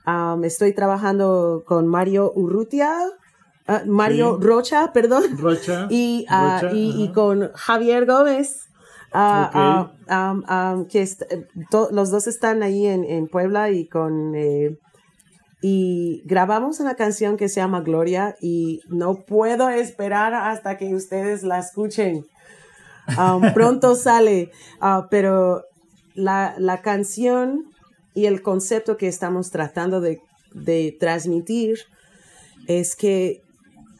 [0.07, 2.97] um, estoy trabajando con Mario Urrutia,
[3.67, 4.47] ah, Mario Sí.
[4.47, 5.37] Rocha, perdón.
[5.37, 5.87] Rocha.
[5.91, 8.69] y, ah, Rocha, y, y con Javier Gómez,
[9.13, 9.91] ah,
[10.89, 11.47] que eh,
[11.91, 14.33] los dos están ahí en, en Puebla y con...
[14.35, 14.77] eh,
[15.59, 21.41] y grabamos una canción que se llama Gloria y no puedo esperar hasta que ustedes
[21.41, 22.27] la escuchen.
[23.17, 24.51] Um, pronto sale,
[25.09, 25.63] pero
[26.13, 27.65] la, la canción
[28.17, 30.19] y el concepto que estamos tratando de,
[30.53, 31.77] de transmitir
[32.67, 33.41] es que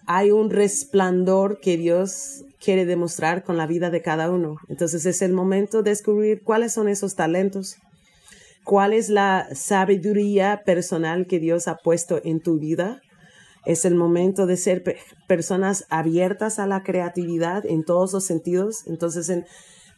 [0.07, 4.57] hay un resplandor que Dios quiere demostrar con la vida de cada uno.
[4.69, 7.75] Entonces es el momento de descubrir cuáles son esos talentos,
[8.63, 13.01] cuál es la sabiduría personal que Dios ha puesto en tu vida.
[13.65, 14.97] Es el momento de ser pe-
[15.27, 18.87] personas abiertas a la creatividad en todos los sentidos.
[18.87, 19.45] Entonces, en-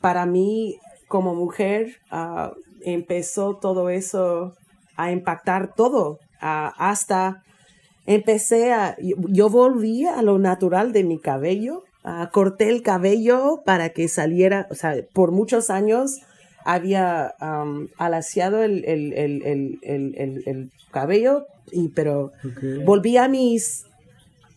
[0.01, 2.51] para mí, como mujer, ah,
[2.83, 4.53] empezó todo eso
[4.95, 7.43] a impactar todo, hasta
[8.05, 11.83] empecé a, yo, volví a lo natural de mi cabello,
[12.31, 16.17] corté el cabello para que saliera, o sea, por muchos años
[16.65, 22.31] había am, alaciado el, el, el, el, el, el- el cabello, y, pero
[22.85, 23.85] volví a mis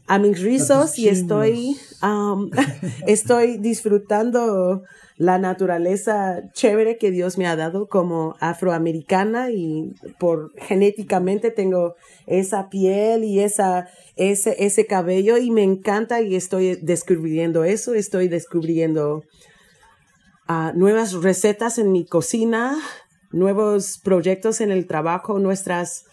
[0.08, 2.50] a mis rizos y estoy am,
[3.06, 4.82] estoy disfrutando
[5.16, 11.94] la naturaleza chévere que Dios me ha dado como afroamericana y por genéticamente tengo
[12.26, 18.28] esa piel y esa ese ese cabello y me encanta y estoy descubriendo eso, estoy
[18.28, 19.24] descubriendo
[20.48, 22.78] ah, nuevas recetas en mi cocina,
[23.30, 26.04] nuevos proyectos en el trabajo, nuestras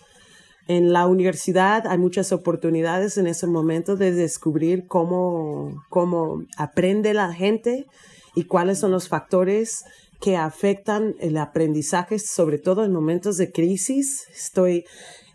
[0.70, 7.34] en la universidad hay muchas oportunidades en ese momento de descubrir cómo, cómo aprende la
[7.34, 7.88] gente
[8.40, 9.84] y cuáles son los factores
[10.22, 14.28] que afectan el aprendizaje, sobre todo en momentos de crisis.
[14.34, 14.86] Estoy,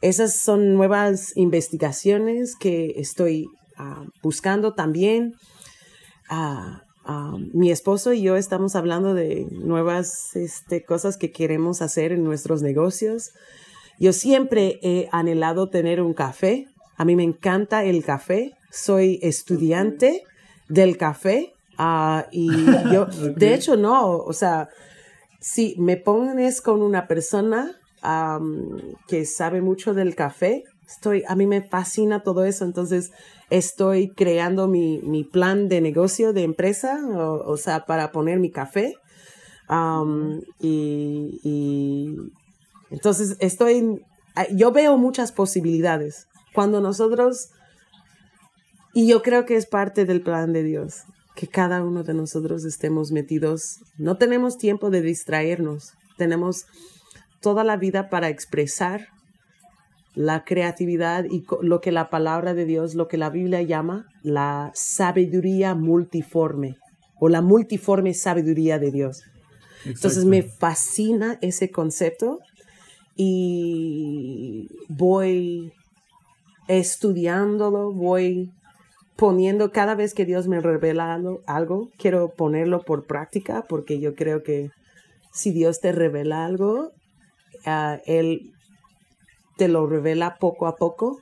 [0.01, 3.47] esas son nuevas investigaciones que estoy
[3.77, 5.35] ah, buscando también.
[6.31, 12.11] Ah, ah, mi esposo y yo estamos hablando de nuevas este, cosas que queremos hacer
[12.11, 13.33] en nuestros negocios.
[13.99, 16.69] Yo siempre he anhelado tener un café.
[16.97, 18.53] A mí me encanta el café.
[18.71, 20.23] Soy estudiante
[20.71, 21.54] del café.
[21.79, 22.49] Ah, y
[22.93, 24.69] yo, de hecho, no, o sea,
[25.41, 31.47] si me pones con una persona am, que sabe mucho del café, estoy, a mí
[31.47, 32.65] me fascina todo eso.
[32.65, 33.13] Entonces,
[33.51, 38.51] estoy creando mi, mi plan de negocio de empresa, o, o sea, para poner mi
[38.51, 38.95] café.
[39.69, 42.17] Am, y, y
[42.91, 44.03] entonces estoy,
[44.53, 46.29] yo veo muchas posibilidades.
[46.55, 47.51] Cuando nosotros,
[48.93, 51.03] y yo creo que es parte del plan de Dios,
[51.35, 56.67] que cada uno de nosotros estemos metidos, no tenemos tiempo de distraernos, tenemos
[57.41, 59.09] toda la vida para expresar
[60.15, 64.71] la creatividad y lo que la palabra de Dios, lo que la Biblia llama la
[64.75, 66.77] sabiduría multiforme
[67.19, 69.23] o la multiforme sabiduría de Dios.
[69.85, 72.39] Entonces me fascina ese concepto
[73.17, 75.73] y voy
[76.69, 78.53] estudiándolo, voy
[79.17, 84.43] poniendo cada vez que Dios me revela algo, quiero ponerlo por práctica porque yo creo
[84.43, 84.71] que
[85.33, 86.93] si Dios te revela algo,
[87.65, 88.53] ah, Él
[89.57, 91.21] te lo revela poco a poco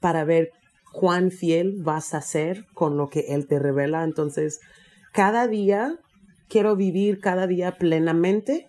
[0.00, 0.50] para ver
[0.92, 4.04] cuán fiel vas a ser con lo que Él te revela.
[4.04, 4.60] Entonces,
[5.12, 5.98] cada día
[6.48, 8.68] quiero vivir cada día plenamente.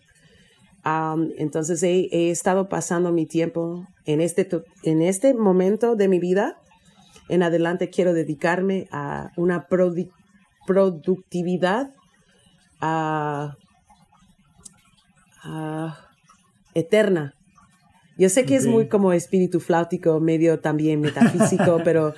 [0.83, 4.47] Am, entonces he, he estado pasando mi tiempo en este,
[4.83, 6.57] en este momento de mi vida.
[7.29, 10.11] En adelante quiero dedicarme a una produ-
[10.67, 11.89] productividad
[16.73, 17.33] eterna.
[18.17, 22.13] Yo sé que es muy como espíritu flautico, medio también metafísico, pero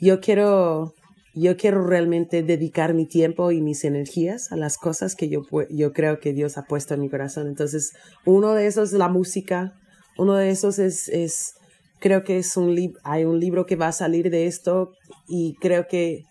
[0.00, 0.92] yo quiero,
[1.34, 5.92] yo quiero realmente dedicar mi tiempo y mis energías a las cosas que yo, yo
[5.92, 7.48] creo que Dios ha puesto en mi corazón.
[7.48, 7.92] Entonces,
[8.24, 9.72] uno de esos es la música,
[10.16, 11.54] uno de esos es, es
[12.00, 14.92] creo que es un libro, hay un libro que va a salir de esto
[15.28, 16.24] y creo que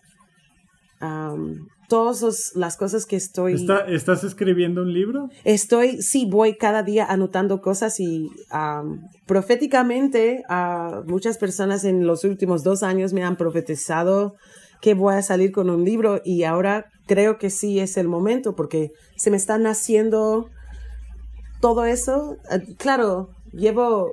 [1.00, 3.54] am, todas las cosas que estoy...
[3.88, 5.28] ¿Estás escribiendo un libro?
[5.44, 8.28] Estoy, sí, voy cada día anotando cosas y
[9.26, 14.34] proféticamente a muchas personas en los últimos dos años me han profetizado
[14.80, 18.54] que voy a salir con un libro y ahora creo que sí es el momento
[18.54, 20.50] porque se me está naciendo
[21.60, 22.36] todo eso.
[22.50, 24.12] Ah, claro, llevo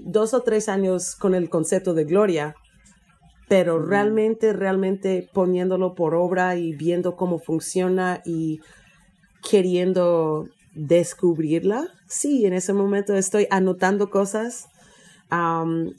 [0.00, 2.54] dos o tres años con el concepto de gloria,
[3.48, 8.60] pero realmente, realmente poniéndolo por obra y viendo cómo funciona y
[9.48, 11.88] queriendo descubrirla.
[12.06, 14.68] Sí, en ese momento estoy anotando cosas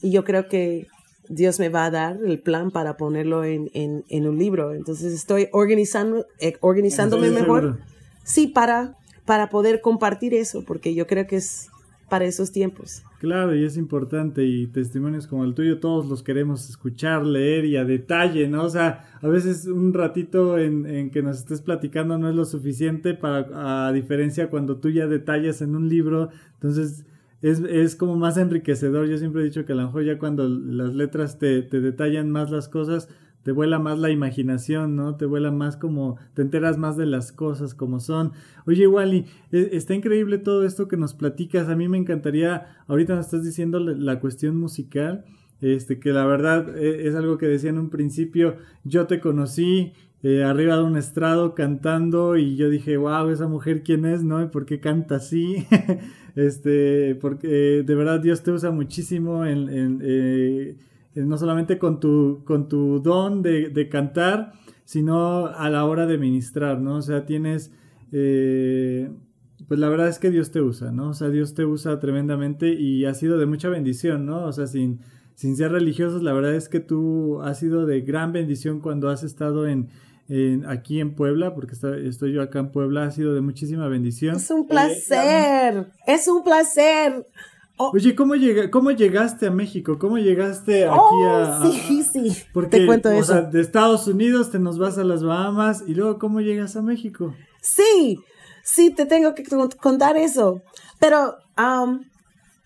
[0.01, 0.87] y yo creo que
[1.27, 4.73] Dios me va a dar el plan para ponerlo en, en, un libro.
[4.73, 7.79] Entonces estoy organizando, eh, organizándome mejor.
[8.23, 11.69] Sí, para, para poder compartir eso, porque yo creo que es
[12.09, 13.03] para esos tiempos.
[13.19, 17.77] Claro, y es importante y testimonios como el tuyo todos los queremos escuchar, leer y
[17.77, 18.63] a detalle, ¿no?
[18.63, 22.45] O sea, a veces un ratito en, en que nos estés platicando no es lo
[22.45, 27.05] suficiente para, a diferencia cuando tú ya detallas en un libro, entonces
[27.41, 29.07] es, es como más enriquecedor.
[29.07, 32.31] Yo siempre he dicho que a lo mejor ya cuando las letras te, te detallan
[32.31, 33.09] más las cosas,
[33.49, 35.15] te vuela más la imaginación, ¿no?
[35.15, 38.33] Te vuela más como, te enteras más de las cosas como son.
[38.67, 41.67] Oye, Wally, e, está increíble todo esto que nos platicas.
[41.67, 45.25] A mí me encantaría, ahorita nos estás diciendo la, cuestión musical,
[45.61, 49.93] este, que la verdad e, es algo que decía en un principio, yo te conocí
[50.21, 54.43] eh, arriba de un estrado cantando y yo dije, wow, esa mujer quién es, ¿no?
[54.43, 55.65] ¿Y por qué canta así?
[56.35, 59.69] este, porque de verdad Dios te usa muchísimo en...
[59.69, 60.75] eh, eh,
[61.15, 64.53] no solamente con tu, con tu don de, cantar,
[64.85, 66.97] sino a la hora de ministrar, ¿no?
[66.97, 67.71] O sea, tienes,
[68.11, 69.09] eh,
[69.67, 71.09] pues la verdad es que Dios te usa, ¿no?
[71.09, 74.45] O sea, Dios te usa tremendamente y ha sido de mucha bendición, ¿no?
[74.45, 74.99] O sea, sin,
[75.35, 79.23] sin ser religiosos, la verdad es que tú has sido de gran bendición cuando has
[79.23, 79.89] estado en,
[80.67, 84.35] aquí en Puebla, porque estoy yo acá en Puebla, ha sido de muchísima bendición.
[84.35, 87.25] Es un placer, es un placer.
[87.81, 87.91] Oh.
[87.93, 88.33] Oye, ¿cómo,
[88.71, 89.97] ¿cómo llegaste a México?
[89.97, 93.31] ¿Cómo llegaste aquí oh, a, Sí, sí, porque, te cuento eso.
[93.31, 96.81] Sea, de Estados Unidos te nos vas a las Bahamas y luego ¿cómo llegas a
[96.81, 97.33] México?
[97.61, 98.19] Sí,
[98.65, 99.45] sí, te tengo que
[99.81, 100.61] contar eso.
[100.99, 101.37] Pero,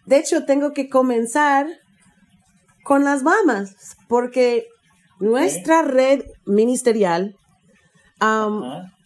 [0.07, 1.67] de hecho, tengo que comenzar
[2.83, 4.65] con las Bahamas, porque
[5.19, 7.35] nuestra red ministerial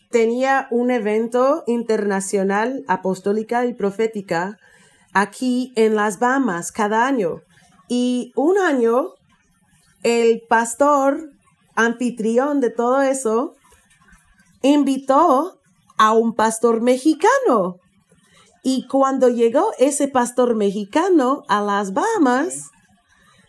[0.09, 4.57] tenía un evento internacional apostólica y profética
[5.13, 7.41] aquí en las Bahamas cada año.
[7.87, 9.13] Y un año,
[10.03, 11.31] el pastor
[11.75, 13.53] anfitrión de todo eso
[14.61, 15.59] invitó
[15.97, 17.77] a un pastor mexicano.
[18.63, 22.71] Y cuando llegó ese pastor mexicano a las Bahamas,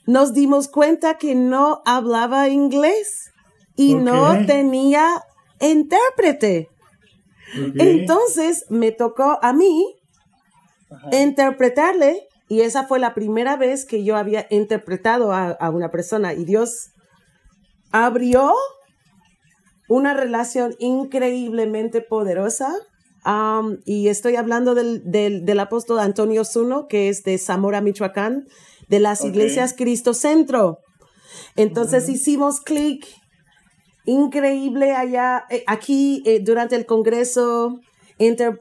[0.06, 3.30] nos dimos cuenta que no hablaba inglés
[3.76, 5.22] y no tenía
[5.61, 6.68] intérprete.
[7.54, 9.97] Entonces me tocó a mí
[11.12, 12.26] interpretarle.
[12.49, 16.32] Y esa fue la primera vez que yo había interpretado a, una persona.
[16.32, 16.93] Y Dios
[17.93, 18.55] abrió
[19.89, 22.72] una relación increíblemente poderosa.
[23.84, 28.47] y estoy hablando del, del, apóstol Antonio Zuno, que es de Zamora, Michoacán,
[28.89, 30.78] de las iglesias Cristo Centro.
[31.57, 33.07] Entonces hicimos clic
[34.09, 37.78] increíble allá, eh, aquí eh, durante el Congreso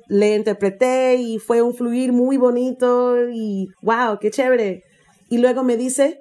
[0.07, 4.83] le interpreté y fue un fluir muy bonito y wow, qué chévere.
[5.29, 6.19] Y luego me dice,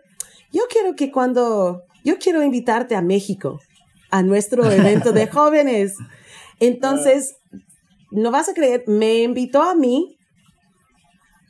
[0.52, 3.60] yo quiero que cuando, yo quiero invitarte a México,
[4.10, 5.94] a nuestro evento de jóvenes.
[6.60, 7.36] Entonces,
[8.10, 10.16] no vas a creer, me invitó a mí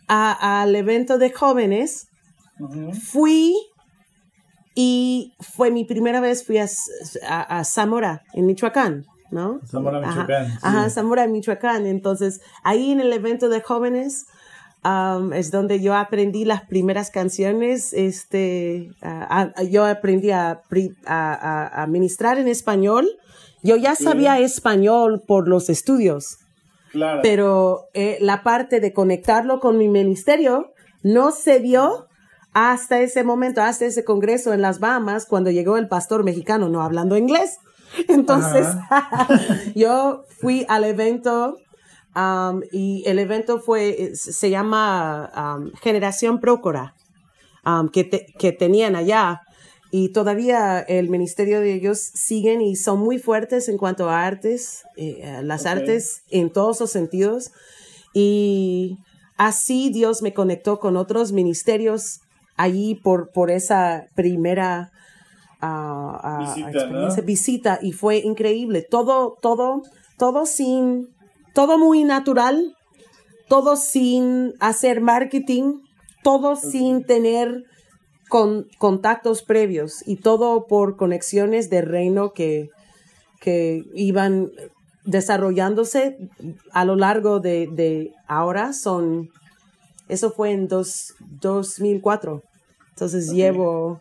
[0.09, 2.09] al evento de jóvenes.
[3.03, 3.55] Fui
[4.75, 9.05] y fue mi primera vez, fui a Zamora, en Michoacán.
[9.31, 9.61] ¿No?
[9.67, 10.59] Zamora, Michoacán.
[10.63, 11.87] Ajá, Zamora, Michoacán.
[11.87, 14.27] Entonces, ahí en el evento de jóvenes
[15.35, 17.93] es donde yo aprendí las primeras canciones.
[17.93, 18.91] Este,
[19.71, 20.63] yo aprendí a,
[21.07, 23.09] a, ministrar en español.
[23.63, 26.39] Yo ya sabía español por los estudios.
[26.93, 27.21] Claro.
[27.23, 30.73] Pero eh, la parte de conectarlo con mi ministerio
[31.03, 32.07] no se dio
[32.53, 36.83] hasta ese momento, hasta ese congreso en las Bahamas, cuando llegó el pastor mexicano no
[36.83, 37.59] hablando inglés.
[38.09, 38.67] Entonces,
[39.75, 41.59] yo fui al evento
[42.15, 46.95] um, y el evento fue, se llama um, Generación Prócora,
[47.65, 49.43] um, que, que tenían allá.
[49.93, 54.83] Y todavía el ministerio de ellos siguen y son muy fuertes en cuanto a artes,
[54.97, 57.53] eh, las artes en todos los sentidos.
[58.13, 58.99] Y
[59.37, 62.21] así Dios me conectó con otros ministerios
[62.57, 64.91] allí por, por esa primera
[65.61, 67.27] a, a- a Visita, experiencia, ¿no?
[67.27, 68.83] visita y fue increíble.
[68.89, 69.83] Todo, todo,
[70.19, 71.09] todo sin,
[71.55, 72.75] todo muy natural,
[73.49, 75.81] todo sin hacer marketing,
[76.23, 77.63] todo sin tener
[78.29, 82.69] con, contactos previos y todo por conexiones de reino que,
[83.41, 84.51] que iban
[85.05, 86.17] desarrollándose
[86.73, 89.29] a lo largo de, de ahora son,
[90.09, 92.43] eso fue en dos, 2004.
[92.91, 94.01] Entonces llevo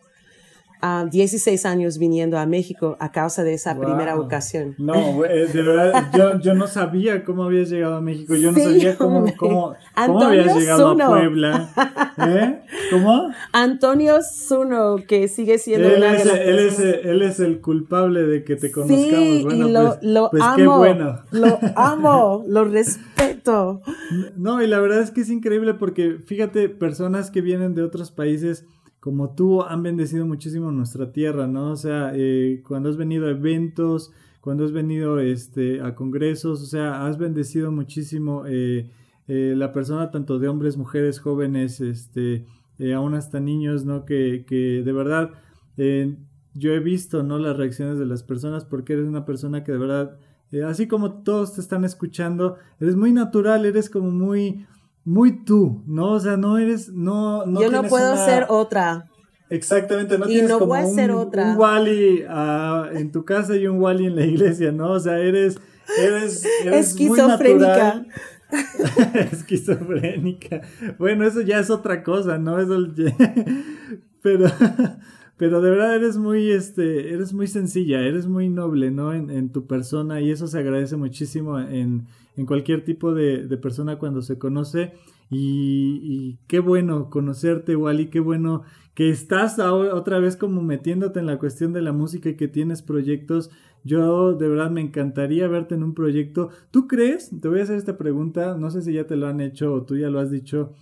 [0.86, 4.24] ah, 16 años viniendo a México a causa de esa primera Wow.
[4.26, 4.74] ocasión.
[4.78, 8.34] No, eh, de verdad, yo, yo no sabía cómo habías llegado a México.
[8.36, 11.04] Yo no Sí, sabía cómo, cómo, cómo Antonio habías llegado Zuno.
[11.04, 11.70] a Puebla.
[12.18, 12.60] ¿Eh?
[12.90, 13.30] ¿Cómo?
[13.52, 18.44] Antonio Zuno, que sigue siendo Él una es, él, es, él es el culpable de
[18.44, 19.04] que te conozcamos.
[19.06, 20.56] Sí, bueno, y lo, pues, lo pues amo.
[20.56, 21.20] qué bueno.
[21.30, 23.80] Lo amo, lo respeto.
[24.36, 28.10] No, y la verdad es que es increíble porque fíjate, personas que vienen de otros
[28.10, 28.64] países
[29.06, 31.70] como tú han bendecido muchísimo nuestra tierra, ¿no?
[31.70, 36.66] O sea, eh, cuando has venido a eventos, cuando has venido este, a congresos, o
[36.66, 38.90] sea, has bendecido muchísimo eh,
[39.28, 42.46] eh, la persona tanto de hombres, mujeres, jóvenes, este,
[42.96, 44.04] aún hasta niños, ¿no?
[44.06, 45.30] Que, que de verdad
[46.54, 47.38] yo he visto, ¿no?
[47.38, 50.18] Las reacciones de las personas porque eres una persona que de verdad
[50.66, 54.66] así como todos te están escuchando, eres muy natural, eres como muy,
[55.06, 56.12] muy tú, ¿no?
[56.12, 59.08] O sea, no eres, no, no Yo no puedo una- ser otra.
[59.48, 61.52] Exactamente, no Y tienes no como voy a ser un, otra.
[61.52, 64.90] un Wally ah, en tu casa y un Wally en la iglesia, ¿no?
[64.90, 65.58] O sea, eres,
[65.98, 67.66] eres, eres muy Esquizofrénica.
[67.68, 68.06] natural.
[69.32, 70.62] Esquizofrénica.
[70.98, 72.58] Bueno, eso ya es otra cosa, ¿no?
[72.58, 72.76] Eso
[74.22, 74.46] pero,
[75.36, 79.12] pero de verdad eres muy, este, eres muy sencilla, eres muy noble, ¿no?
[79.12, 82.06] En, en tu persona y eso se agradece muchísimo en,
[82.36, 84.92] en cualquier tipo de, de persona cuando se conoce.
[85.30, 88.62] Y, qué bueno conocerte, Wally, qué bueno
[88.94, 92.48] que estás ahora otra vez como metiéndote en la cuestión de la música y que
[92.48, 93.50] tienes proyectos.
[93.84, 96.50] Yo de verdad me encantaría verte en un proyecto.
[96.70, 97.30] ¿Tú crees?
[97.40, 99.84] Te voy a hacer esta pregunta, no sé si ya te lo han hecho o
[99.84, 100.72] tú ya lo has dicho,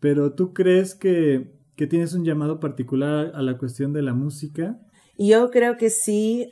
[0.00, 4.78] pero ¿tú crees que, que tienes un llamado particular a la cuestión de la música?
[5.16, 6.50] Yo creo que sí,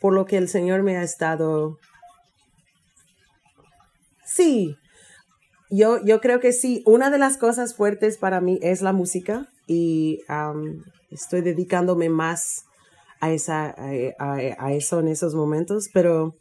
[0.00, 1.78] por lo que el Señor me ha estado...
[4.42, 4.76] Sí,
[5.70, 6.82] yo, yo creo que sí.
[6.86, 12.62] Una de las cosas fuertes para mí es la música y am, estoy dedicándome más
[13.20, 16.34] a, esa, a, a- a eso en esos momentos, pero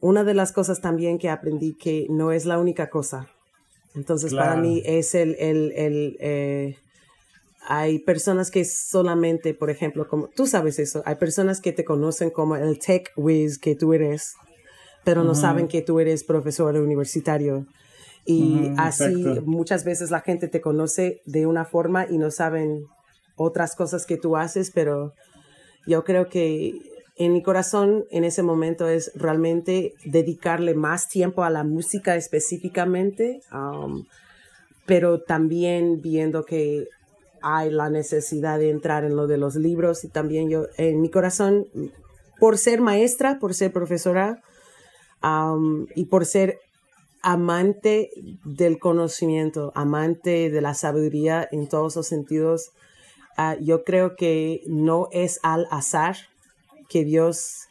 [0.00, 3.28] una de las cosas también que aprendí que no es la única cosa.
[3.94, 6.76] Entonces para mí es el, el, el, eh,
[7.68, 12.30] hay personas que solamente, por ejemplo, como tú sabes eso, hay personas que te conocen
[12.30, 14.32] como el tech whiz que tú eres,
[15.04, 17.66] pero no saben que tú eres profesor universitario.
[18.24, 22.86] Y así muchas veces la gente te conoce de una forma y no saben
[23.36, 25.12] otras cosas que tú haces, pero
[25.86, 26.80] yo creo que
[27.16, 33.40] en mi corazón en ese momento es realmente dedicarle más tiempo a la música específicamente,
[33.52, 34.04] um,
[34.86, 36.86] pero también viendo que
[37.42, 41.10] hay la necesidad de entrar en lo de los libros y también yo en mi
[41.10, 41.66] corazón
[42.38, 44.40] por ser maestra, por ser profesora
[45.94, 46.58] y por ser
[47.22, 48.10] amante
[48.44, 52.70] del conocimiento, amante de la sabiduría en todos los sentidos,
[53.36, 56.16] ah, yo creo que no es al azar
[56.88, 57.66] que Dios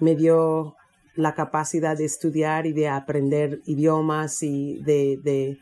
[0.00, 0.74] me dio
[1.14, 5.58] la capacidad de estudiar y de aprender idiomas y de, de-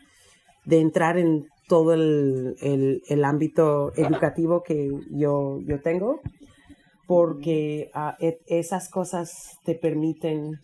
[0.65, 6.19] de entrar en todo el, el- el ámbito educativo que yo, yo tengo,
[7.07, 10.59] porque ah, e- esas cosas te permiten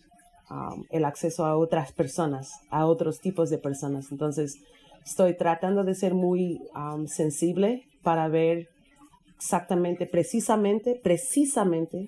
[0.52, 4.12] um, el acceso a otras personas, a otros tipos de personas.
[4.12, 4.56] Entonces,
[5.04, 8.68] estoy tratando de ser muy um, sensible para ver
[9.36, 12.06] exactamente, precisamente, precisamente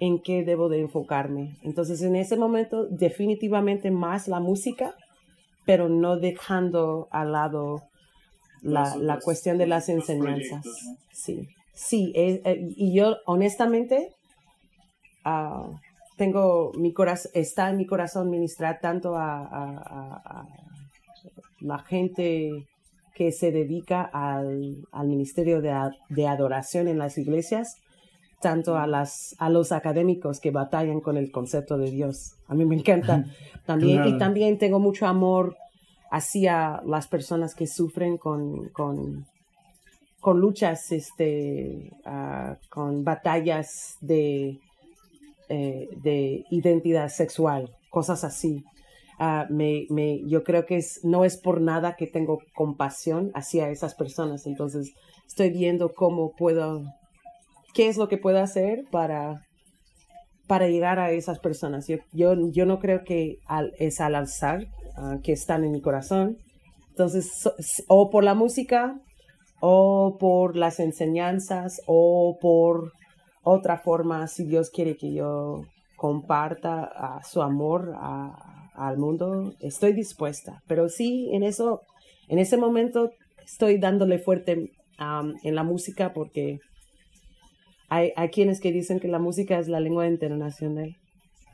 [0.00, 1.56] en qué debo de enfocarme.
[1.62, 4.94] Entonces, en ese momento, definitivamente más la música,
[5.66, 7.82] pero no dejando al lado
[8.62, 10.64] la, la cuestión de las enseñanzas.
[11.12, 14.08] Sí, sí, eh, eh, y yo honestamente
[15.24, 15.68] ah,
[16.20, 20.46] tengo mi corazón, está en mi corazón ministrar tanto a, a- a- a
[21.60, 22.66] la gente
[23.14, 27.76] que se dedica al, al ministerio de, adoración en las iglesias,
[28.42, 32.34] tanto a, las, a los académicos que batallan con el concepto de Dios.
[32.48, 33.24] A mí me encanta
[33.66, 33.96] también.
[34.02, 34.10] Claro.
[34.10, 35.56] Y también tengo mucho amor
[36.10, 39.24] hacia las personas que sufren con, con,
[40.20, 44.58] con luchas, este, ah, con batallas de,
[45.50, 48.64] eh, de identidad sexual, cosas así.
[49.18, 53.68] Ah, me, me, yo creo que es, no es por nada que tengo compasión hacia
[53.68, 54.46] esas personas.
[54.46, 54.92] Entonces,
[55.26, 56.84] estoy viendo cómo puedo
[57.74, 59.40] qué es lo que puedo hacer para,
[60.46, 61.86] para llegar a esas personas.
[61.88, 65.80] Yo, yo, yo no creo que al, es al alzar ah, que están en mi
[65.80, 66.38] corazón.
[66.90, 67.48] Entonces,
[67.88, 69.00] o por la música,
[69.60, 72.92] o por las enseñanzas, o por
[73.42, 75.64] otra forma, si Dios quiere que yo
[75.96, 77.94] comparta a su amor
[78.74, 80.62] al mundo, estoy dispuesta.
[80.66, 81.82] Pero sí, en eso,
[82.28, 83.10] en ese momento
[83.44, 84.70] estoy dándole fuerte
[85.42, 86.58] en la música porque
[87.88, 90.96] hay, hay, quienes que dicen que la música es la lengua internacional.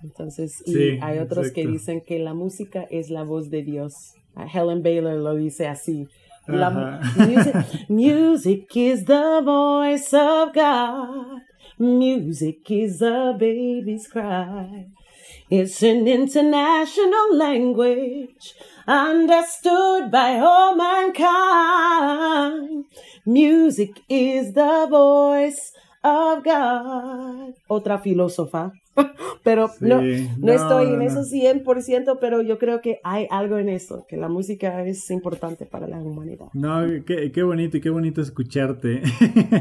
[0.03, 4.15] Entonces, y hay otros que dicen que la música es la voz de Dios.
[4.53, 6.07] Helen Baylor lo dice así.
[6.47, 11.43] La, music, music is the voice of God.
[11.79, 14.87] Music is a baby's cry.
[15.51, 18.55] It's an international language
[18.87, 22.87] understood by all mankind.
[23.27, 25.73] Music is the voice
[26.03, 27.53] of God.
[27.69, 28.73] Otra filósofa.
[29.43, 30.01] pero no,
[30.39, 34.29] no, estoy en eso 100%, pero yo creo que hay algo en eso, que la
[34.29, 36.47] música es importante para la humanidad.
[36.55, 39.03] No, qué, qué bonito y qué bonito escucharte,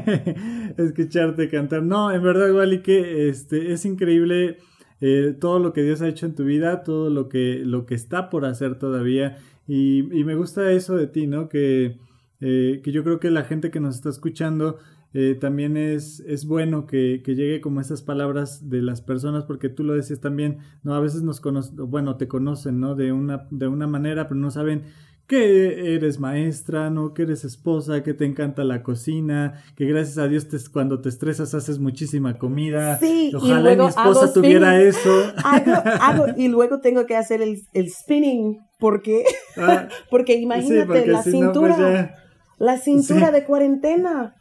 [0.78, 1.84] escucharte cantar.
[1.84, 4.58] No, en verdad, igual que este, es increíble
[5.02, 7.96] eh, todo lo que Dios ha hecho en tu vida, todo lo que, lo que
[7.96, 9.38] está por hacer todavía.
[9.68, 11.50] Y, y me gusta eso de ti, ¿no?
[11.50, 11.98] Que,
[12.42, 14.78] eh, que yo creo que la gente que nos está escuchando
[15.18, 19.70] eh, también es, es bueno que, que, llegue como esas palabras de las personas, porque
[19.70, 20.94] tú lo decías también, ¿no?
[20.94, 22.96] A veces nos conocen, bueno, te conocen, ¿no?
[22.96, 24.84] De una, de una manera, pero no saben
[25.26, 27.14] que eres maestra, ¿no?
[27.14, 31.08] Que eres esposa, que te encanta la cocina, que gracias a Dios te, cuando te
[31.08, 33.00] estresas haces muchísima comida.
[33.00, 35.32] Sí, Ojalá mi esposa tuviera eso.
[36.36, 39.24] y luego tengo que hacer el, el spinning, porque,
[39.56, 42.18] ah, porque imagínate la, cintura,
[42.58, 44.36] la cintura de cuarentena.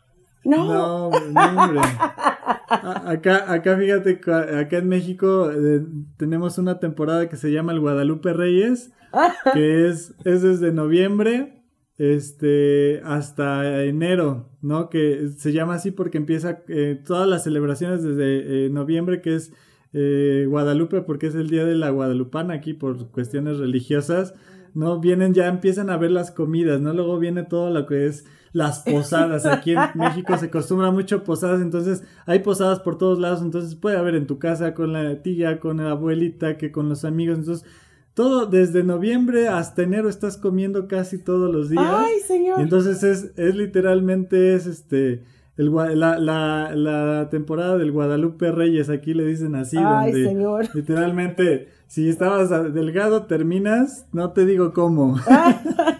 [0.45, 1.11] No.
[1.11, 1.83] No,
[2.69, 5.85] Acá, acá fíjate, acá en México eh,
[6.17, 8.93] tenemos una temporada que se llama el Guadalupe Reyes,
[9.53, 11.63] que es, es desde noviembre
[11.99, 14.91] este, hasta enero, ¿no?
[14.91, 19.53] Que se llama así porque empieza eh, todas las celebraciones desde eh, noviembre, que es
[19.93, 24.35] Guadalupe, porque es el día de la Guadalupana aquí por cuestiones religiosas,
[24.75, 24.99] ¿no?
[24.99, 26.93] Vienen ya, empiezan a ver las comidas, ¿no?
[26.93, 28.25] Luego viene todo lo que es
[28.55, 29.45] las posadas.
[29.45, 33.99] Aquí en México se acostumbra mucho posadas, entonces hay posadas por todos lados, entonces puede
[33.99, 37.67] haber en tu casa con la tía, con la abuelita, que con los amigos, entonces
[38.15, 41.85] todo desde noviembre hasta enero estás comiendo casi todos los días.
[41.85, 42.61] Ay, señor.
[42.61, 45.25] entonces es, es literalmente es este
[45.57, 50.69] el, la, la, la, temporada del Guadalupe Reyes, aquí le dicen así, Ay, señor.
[50.75, 55.17] literalmente, si estabas delgado, terminas, no te digo cómo.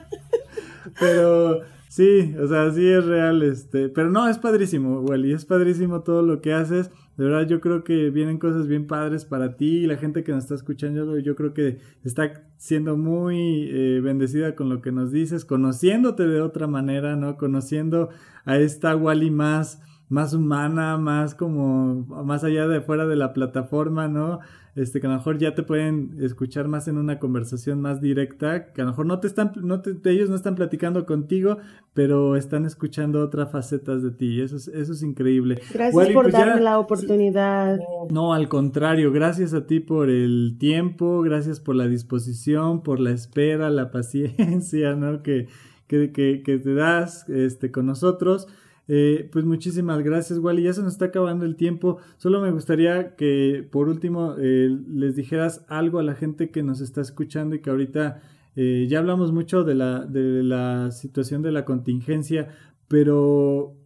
[1.01, 1.61] Pero
[1.95, 6.23] Sí, o sea, sí es real, este, pero no, es padrísimo, Wally, es padrísimo todo
[6.23, 6.91] lo que haces.
[7.17, 10.33] De verdad, yo creo que vienen cosas bien padres para ti y la gente que
[10.33, 15.13] nos está escuchando, yo creo que está siendo muy eh, bendecida con lo que nos
[15.13, 17.37] dices, conociéndote de otra manera, ¿no?
[17.37, 18.09] Conociendo
[18.45, 24.09] a esta Wally más, más humana, más como, más allá de fuera de la plataforma,
[24.09, 24.41] ¿no?
[24.77, 28.73] Este, que a lo mejor ya te pueden escuchar más en una conversación más directa,
[28.73, 31.59] que a lo mejor no te están, no te, ellos no están platicando contigo,
[31.93, 35.61] pero están escuchando otras facetas de ti, eso es, eso es increíble.
[35.73, 37.79] Gracias por pues darme la oportunidad.
[38.11, 43.11] No, al contrario, gracias a ti por el tiempo, gracias por la disposición, por la
[43.11, 45.23] espera, la paciencia, ¿no?
[45.23, 45.47] Que,
[45.87, 48.49] que, que, que te das este, con nosotros.
[48.87, 50.63] Eh, pues muchísimas gracias, Wally.
[50.63, 51.99] Ya se nos está acabando el tiempo.
[52.19, 56.81] Solo me gustaría que por último eh, les dijeras algo a la gente que nos
[56.81, 58.21] está escuchando y que ahorita
[58.57, 62.49] eh, ya hablamos mucho de la, de la situación de la contingencia,
[62.89, 63.77] pero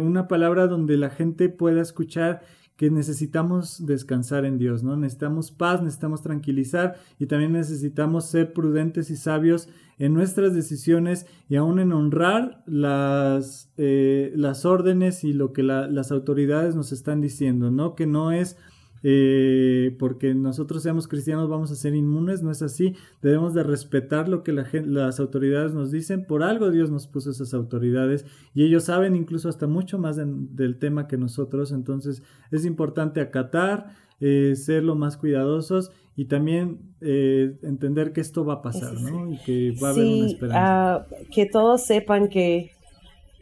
[0.00, 2.42] una palabra donde la gente pueda escuchar
[2.76, 4.96] que necesitamos descansar en Dios, ¿no?
[4.96, 11.56] Necesitamos paz, necesitamos tranquilizar y también necesitamos ser prudentes y sabios en nuestras decisiones y
[11.56, 17.70] aún en honrar las, eh, las órdenes y lo que las autoridades nos están diciendo,
[17.70, 17.94] ¿no?
[17.94, 18.58] Que no es
[19.02, 24.28] eh, porque nosotros seamos cristianos vamos a ser inmunes, no es así, debemos de respetar
[24.28, 28.24] lo que las autoridades nos dicen, por algo Dios nos puso esas autoridades
[28.54, 33.94] y ellos saben incluso hasta mucho más del tema que nosotros, entonces es importante acatar,
[34.20, 39.30] eh, ser lo más cuidadosos y también eh, entender que esto va a pasar, ¿no?
[39.30, 40.94] Y que va a haber una esperanza.
[40.94, 42.70] Ah, que todos sepan que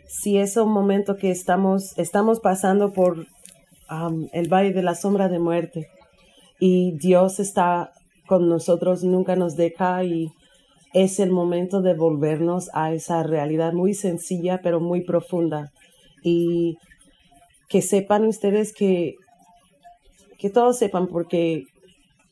[0.08, 3.26] si es un momento que estamos, estamos pasando por
[4.32, 5.88] el valle de la sombra de muerte.
[6.58, 7.92] Y Dios está
[8.26, 10.28] con nosotros, nunca nos deja y
[10.92, 15.72] es el momento de volvernos a esa realidad muy sencilla pero muy profunda.
[16.22, 16.78] Y
[17.68, 19.16] que sepan ustedes que,
[20.38, 21.64] que todos sepan porque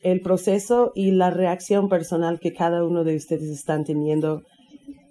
[0.01, 4.43] el proceso y la reacción personal que cada uno de ustedes están teniendo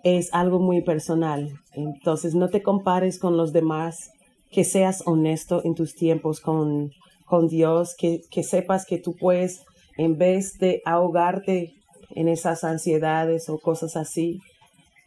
[0.04, 1.50] es algo muy personal.
[1.72, 4.11] Entonces no te compares con los demás,
[4.52, 6.92] que seas honesto en tus tiempos con,
[7.24, 9.64] con Dios, que, que sepas que tú puedes,
[9.96, 11.72] en vez de ahogarte
[12.14, 14.40] en esas ansiedades o cosas así,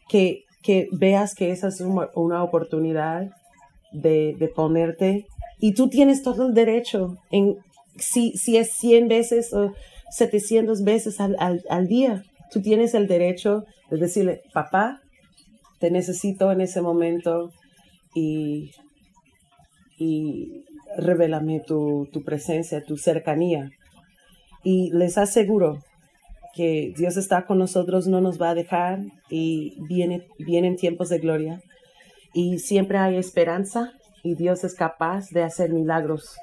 [0.08, 3.30] que, que veas que esa es una, oportunidad
[3.92, 5.26] de, de, ponerte.
[5.60, 7.56] Y tú tienes todo el derecho en
[7.98, 9.72] si, si es 100 veces o
[10.10, 15.00] 700 veces al, al, al día, tú tienes el derecho de decirle, papá,
[15.78, 17.52] te necesito en ese momento
[18.14, 18.72] y,
[19.98, 20.64] y
[20.96, 23.70] revélame tu, tu presencia, tu cercanía.
[24.62, 25.78] Y les aseguro
[26.54, 31.18] que Dios está con nosotros, no nos va a dejar y viene, vienen tiempos de
[31.18, 31.60] gloria.
[32.32, 33.92] Y siempre hay esperanza
[34.22, 36.36] y Dios es capaz de hacer milagros.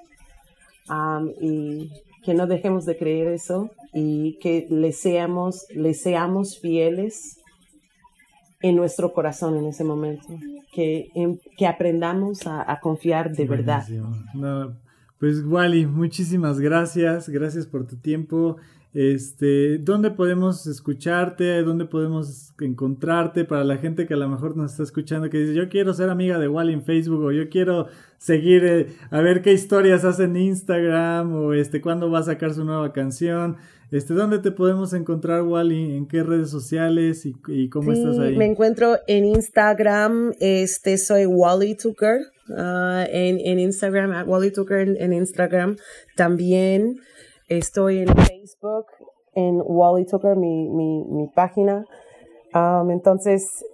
[1.42, 1.92] y
[2.24, 7.38] que no dejemos de creer eso y que le seamos, le seamos fieles
[8.64, 10.26] en nuestro corazón en ese momento,
[10.72, 11.12] que,
[11.58, 13.84] que aprendamos a, confiar de verdad.
[15.20, 18.56] pues Wally, muchísimas gracias, gracias por tu tiempo.
[18.94, 21.64] Este, ¿dónde podemos escucharte?
[21.64, 25.56] ¿Dónde podemos encontrarte para la gente que a lo mejor nos está escuchando que dice,
[25.56, 27.88] yo quiero ser amiga de Wally en Facebook o yo quiero
[28.18, 32.54] seguir eh, a ver qué historias hace en Instagram o este cuándo va a sacar
[32.54, 33.58] su nueva canción?
[33.94, 35.96] Este, ¿dónde te podemos encontrar Wally?
[35.96, 38.36] ¿En qué redes sociales y, cómo estás ahí?
[38.36, 42.20] Me encuentro en Instagram, este soy Wally Tucker,
[42.58, 45.78] ah, en, en, Instagram, Wally Tucker en Instagram.
[46.16, 46.98] También
[47.50, 48.86] Estoy en Facebook,
[49.36, 51.86] en Wally Tucker, mi, mi, mi página.
[52.56, 53.66] Um, entonces,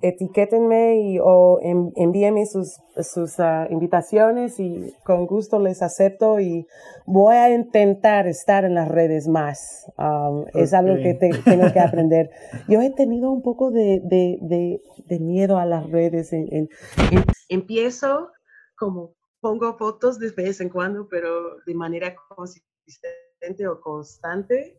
[0.00, 6.66] etiquétenme y, o envíenme sus, sus ah, invitaciones y con gusto les acepto y
[7.06, 9.86] voy a intentar estar en las redes más.
[9.98, 12.30] Um, es algo que tengo que aprender.
[12.68, 16.30] Yo he tenido un poco de, de, de, de miedo a las redes.
[17.48, 18.30] empiezo
[18.76, 24.76] como pongo fotos de vez en cuando, pero de manera consistente o constante,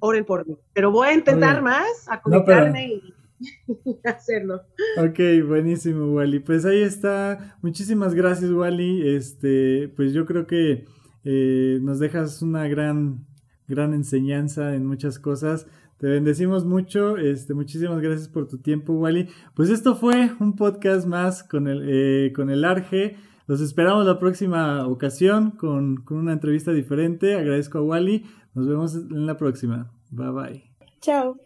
[0.00, 0.56] oren por mí.
[0.72, 3.14] Pero voy a intentar más, a conectarme y
[4.04, 4.62] hacerlo.
[4.98, 6.40] Ok, buenísimo, Wally.
[6.40, 7.56] Pues ahí está.
[7.62, 9.08] Muchísimas gracias, Wally.
[9.16, 10.84] Este, pues yo creo que
[11.24, 13.26] eh, nos dejas una gran,
[13.68, 15.66] gran enseñanza en muchas cosas.
[15.98, 17.16] Te bendecimos mucho.
[17.16, 19.28] Este, muchísimas gracias por tu tiempo, Wally.
[19.54, 23.16] Pues esto fue un podcast más con el, eh, con el Arge.
[23.46, 27.34] Los esperamos la próxima ocasión con, con una entrevista diferente.
[27.34, 28.24] Agradezco a Wally.
[28.54, 29.92] Nos vemos en la próxima.
[30.10, 30.64] Bye bye.
[31.00, 31.43] Chao.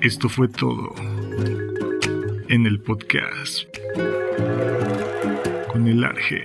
[0.00, 0.94] Esto fue todo
[2.48, 3.64] en el podcast
[5.72, 6.44] con el Arge.